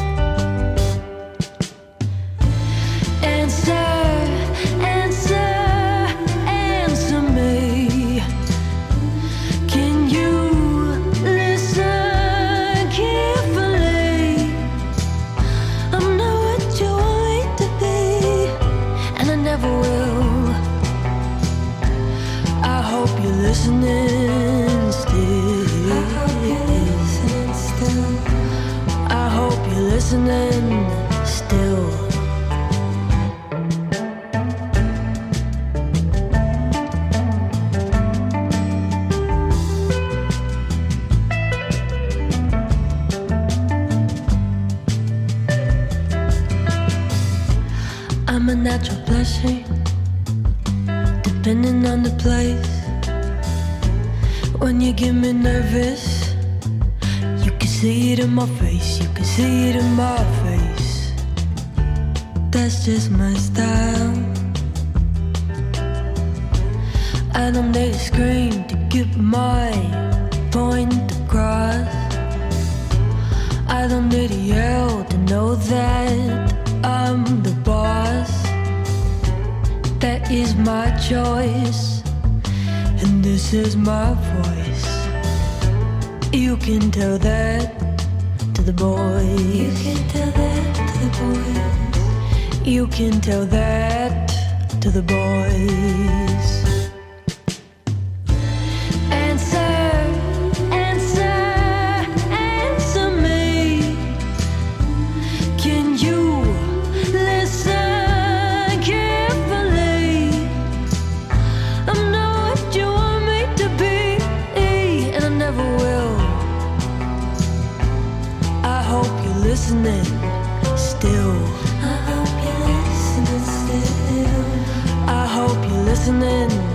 Listening 125.92 126.70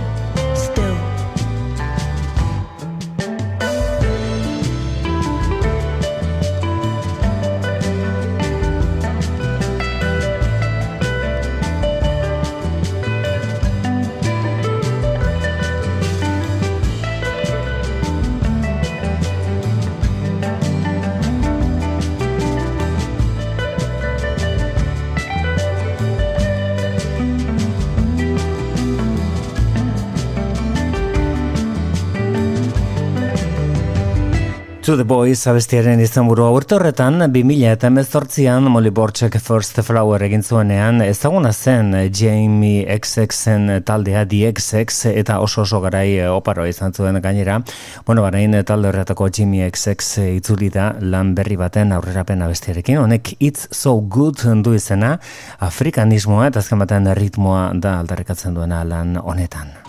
the 34.97 35.03
Boys 35.03 35.43
abestiaren 35.47 35.99
izenburua 36.01 36.47
urte 36.55 36.73
horretan 36.75 37.19
2000 37.33 37.69
eta 37.69 37.89
emezortzian 37.91 38.65
Molly 38.73 38.89
Borchek 38.89 39.37
First 39.43 39.79
Flower 39.85 40.23
egin 40.25 40.41
zuenean 40.43 41.01
ezaguna 41.05 41.51
zen 41.53 41.93
Jamie 42.19 42.85
XXen 42.95 43.83
taldea 43.85 44.23
DXX 44.25 45.13
eta 45.13 45.39
oso 45.45 45.61
oso 45.61 45.81
garai 45.83 46.21
oparoa 46.31 46.67
izan 46.71 46.93
zuen 46.93 47.21
gainera. 47.21 47.59
Bueno, 48.05 48.23
barain 48.25 48.57
talde 48.65 48.89
horretako 48.89 49.29
Jamie 49.37 49.69
XX 49.69 50.29
itzuli 50.37 50.71
da 50.73 50.91
lan 51.01 51.35
berri 51.37 51.57
baten 51.57 51.93
aurrerapen 51.93 52.41
abestiarekin. 52.41 52.97
Honek 53.03 53.35
It's 53.39 53.67
So 53.71 53.99
Good 54.01 54.45
du 54.63 54.73
izena 54.73 55.17
afrikanismoa 55.59 56.47
eta 56.49 56.65
azken 56.65 56.81
batean 56.85 57.13
ritmoa 57.15 57.69
da 57.75 57.99
aldarrikatzen 57.99 58.57
duena 58.57 58.81
lan 58.87 59.19
honetan 59.21 59.86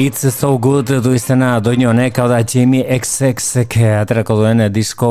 It's 0.00 0.24
so 0.32 0.56
good 0.56 0.88
du 1.04 1.10
izena 1.12 1.58
doinu 1.60 1.90
honek, 1.90 2.16
hau 2.22 2.24
da 2.30 2.38
Jamie 2.48 2.86
XX 2.88 3.66
aterako 3.98 4.38
duen 4.38 4.62
disko 4.72 5.10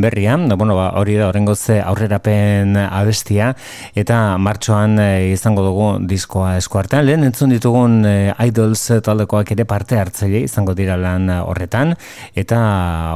berria, 0.00 0.38
da, 0.48 0.56
bueno, 0.56 0.78
ba, 0.78 0.86
hori 0.96 1.18
da 1.18 1.26
horrengo 1.28 1.52
ze 1.54 1.76
aurrerapen 1.84 2.72
abestia, 2.80 3.50
eta 3.92 4.38
martxoan 4.40 4.96
e, 4.96 5.10
izango 5.34 5.66
dugu 5.66 5.90
diskoa 6.08 6.54
eskuartean. 6.56 7.04
Lehen 7.04 7.28
entzun 7.28 7.52
ditugun 7.52 8.00
e, 8.08 8.16
Idols 8.48 8.86
taldekoak 9.04 9.52
ere 9.58 9.68
parte 9.68 10.00
hartzaile 10.00 10.40
izango 10.48 10.72
dira 10.72 10.96
lan 10.96 11.28
horretan, 11.36 11.92
eta 12.32 12.64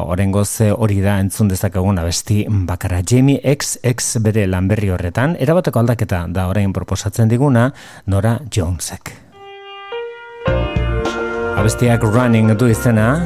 horrengo 0.04 0.44
ze 0.44 0.74
hori 0.76 1.00
da 1.00 1.16
entzun 1.24 1.48
dezakegun 1.48 2.04
abesti 2.04 2.42
bakara 2.68 3.00
Jamie 3.00 3.40
XX 3.40 4.26
bere 4.28 4.44
lan 4.44 4.68
berri 4.68 4.92
horretan, 4.92 5.40
erabateko 5.40 5.86
aldaketa 5.86 6.26
da 6.28 6.50
orain 6.52 6.76
proposatzen 6.76 7.32
diguna 7.32 7.70
Nora 8.04 8.42
Jonesek. 8.44 9.23
Abestiak 11.54 12.02
running 12.02 12.50
du 12.58 12.66
izena. 12.68 13.24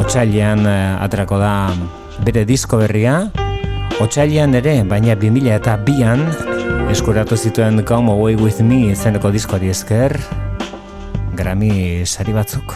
Otsailean 0.00 0.64
uh, 0.66 1.04
aterako 1.04 1.38
da 1.38 1.54
bere 2.24 2.44
disko 2.48 2.80
berria. 2.80 3.28
Otsailean 4.02 4.56
ere, 4.58 4.80
baina 4.88 5.14
2000 5.14 5.52
eta 5.54 5.76
bian 5.86 6.24
Eskuratu 6.90 7.36
zituen 7.36 7.84
Come 7.86 8.10
Away 8.10 8.34
With 8.40 8.58
Me 8.66 8.90
izeneko 8.90 9.30
diskoari 9.30 9.70
esker 9.70 10.18
Grammy 11.38 12.02
sari 12.06 12.34
batzuk 12.34 12.74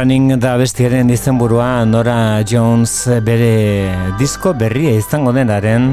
Running 0.00 0.38
da 0.40 0.54
bestiaren 0.56 1.10
izenburua 1.12 1.84
Nora 1.84 2.40
Jones 2.48 3.04
bere 3.20 3.92
disko 4.16 4.54
berria 4.56 4.94
izango 4.96 5.34
denaren 5.36 5.90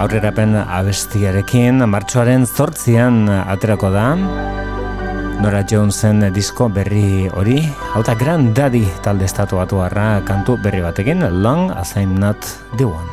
aurrerapen 0.00 0.56
abestiarekin 0.62 1.84
martxoaren 1.84 2.48
zortzian 2.48 3.28
aterako 3.28 3.92
da. 3.92 4.06
Nora 5.44 5.60
Jonesen 5.68 6.24
disko 6.32 6.72
berri 6.72 7.28
hori 7.28 7.60
hau 7.92 8.00
da 8.08 8.16
Grand 8.16 8.56
Daddy 8.56 8.86
talde 9.04 9.28
estatu 9.28 9.60
batu 9.60 9.84
kantu 10.24 10.56
berri 10.56 10.80
batekin 10.80 11.20
Long 11.42 11.70
as 11.72 11.96
I'm 11.96 12.16
not 12.16 12.40
the 12.78 12.88
one 12.88 13.09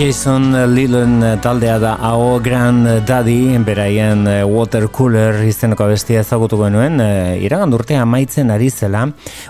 Jason 0.00 0.54
Lillen 0.72 1.20
taldea 1.44 1.74
da 1.78 1.90
AO 2.00 2.38
Grand 2.40 2.86
Daddy, 3.04 3.58
beraien 3.60 4.22
eh, 4.30 4.44
Water 4.48 4.86
Cooler 4.88 5.42
izeneko 5.44 5.84
abestia 5.84 6.22
ezagutu 6.24 6.56
genuen, 6.62 6.96
eh, 7.04 7.36
iragan 7.44 7.76
urtea 7.76 8.00
amaitzen 8.06 8.48
ari 8.48 8.70
zela, 8.70 9.02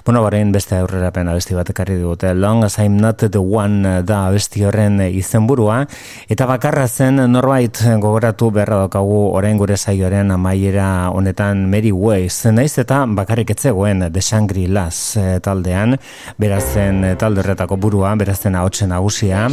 bueno, 0.05 0.25
barain 0.25 0.51
beste 0.51 0.75
aurrerapen 0.81 1.31
abesti 1.31 1.55
bat 1.55 1.71
ekarri 1.71 2.01
dute, 2.01 2.33
Long 2.35 2.65
as 2.67 2.81
I'm 2.83 2.99
not 2.99 3.23
the 3.23 3.39
one 3.39 4.03
da 4.03 4.25
abesti 4.27 4.65
horren 4.67 4.99
izenburua, 5.07 5.85
eta 6.27 6.51
bakarra 6.51 6.89
zen 6.89 7.23
norbait 7.31 7.85
gogoratu 8.03 8.51
beharra 8.51 8.83
daukagu 8.83 9.23
orain 9.39 9.55
gure 9.55 9.79
saioaren 9.79 10.35
amaiera 10.35 11.13
honetan 11.15 11.69
Mary 11.71 11.95
Ways, 11.95 12.43
naiz 12.51 12.75
eta 12.83 13.05
bakarrik 13.07 13.55
etzegoen 13.55 14.09
The 14.11 14.27
Shangri-Las 14.33 15.01
eh, 15.15 15.39
taldean, 15.39 15.95
berazen 16.43 17.05
eh, 17.05 17.15
talde 17.15 17.47
horretako 17.47 17.79
burua, 17.79 18.17
berazen 18.19 18.59
ahotsen 18.59 18.91
nagusia, 18.91 19.47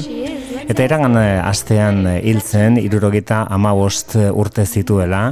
Eta 0.67 0.83
irangan 0.83 1.15
eh, 1.21 1.39
astean 1.39 2.05
eh, 2.07 2.17
hiltzen, 2.27 2.77
irurogita 2.81 3.45
amabost 3.49 4.17
urte 4.17 4.65
zituela, 4.65 5.31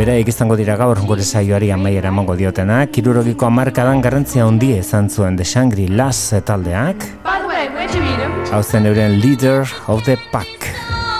Beraik 0.00 0.30
izango 0.32 0.56
dira 0.56 0.78
gaur 0.80 0.96
gure 1.04 1.20
saioari 1.20 1.68
amaiera 1.74 2.08
emango 2.08 2.32
diotenak, 2.32 2.88
kirurogiko 2.94 3.44
amarkadan 3.44 4.00
garrantzia 4.00 4.46
handia 4.48 4.78
izan 4.80 5.10
zuen 5.12 5.36
de 5.36 5.44
taldeak, 5.44 7.04
the 7.80 7.94
you 7.94 8.00
meet 8.00 8.18
him? 8.18 8.32
hau 8.52 8.62
zen 8.62 8.86
euren 8.86 9.20
leader 9.20 9.68
of 9.86 10.04
the 10.04 10.16
pack. 10.32 10.70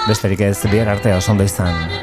Besterik 0.08 0.40
ez 0.40 0.58
bihar 0.72 0.88
artea 0.88 1.18
oso 1.18 1.32
ondo 1.32 1.44
izan. 1.44 1.99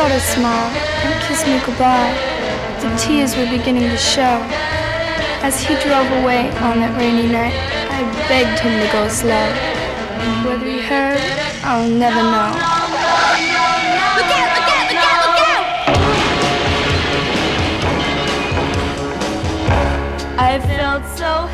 Sort 0.00 0.12
of 0.12 0.22
smiled 0.22 0.74
and 1.04 1.12
kissed 1.24 1.46
me 1.46 1.60
goodbye. 1.66 2.16
The 2.80 2.88
tears 2.96 3.36
were 3.36 3.44
beginning 3.44 3.90
to 3.90 3.98
show. 3.98 4.40
As 5.44 5.60
he 5.60 5.74
drove 5.84 6.10
away 6.22 6.48
on 6.64 6.80
that 6.80 6.96
rainy 6.96 7.28
night, 7.28 7.52
I 7.92 8.00
begged 8.26 8.60
him 8.64 8.80
to 8.80 8.88
go 8.96 9.08
slow. 9.08 9.46
Whether 10.48 10.64
he 10.64 10.80
heard, 10.80 11.20
I'll 11.62 11.86
never 11.86 12.22
know. 12.32 12.48
Look 14.16 14.32
out, 14.40 14.50
look 14.56 14.70
out, 14.72 14.86
look 14.88 15.04
out, 15.04 15.20
look 15.26 15.40
out! 15.52 15.64
I 20.40 20.52
felt 20.64 21.04
so 21.20 21.44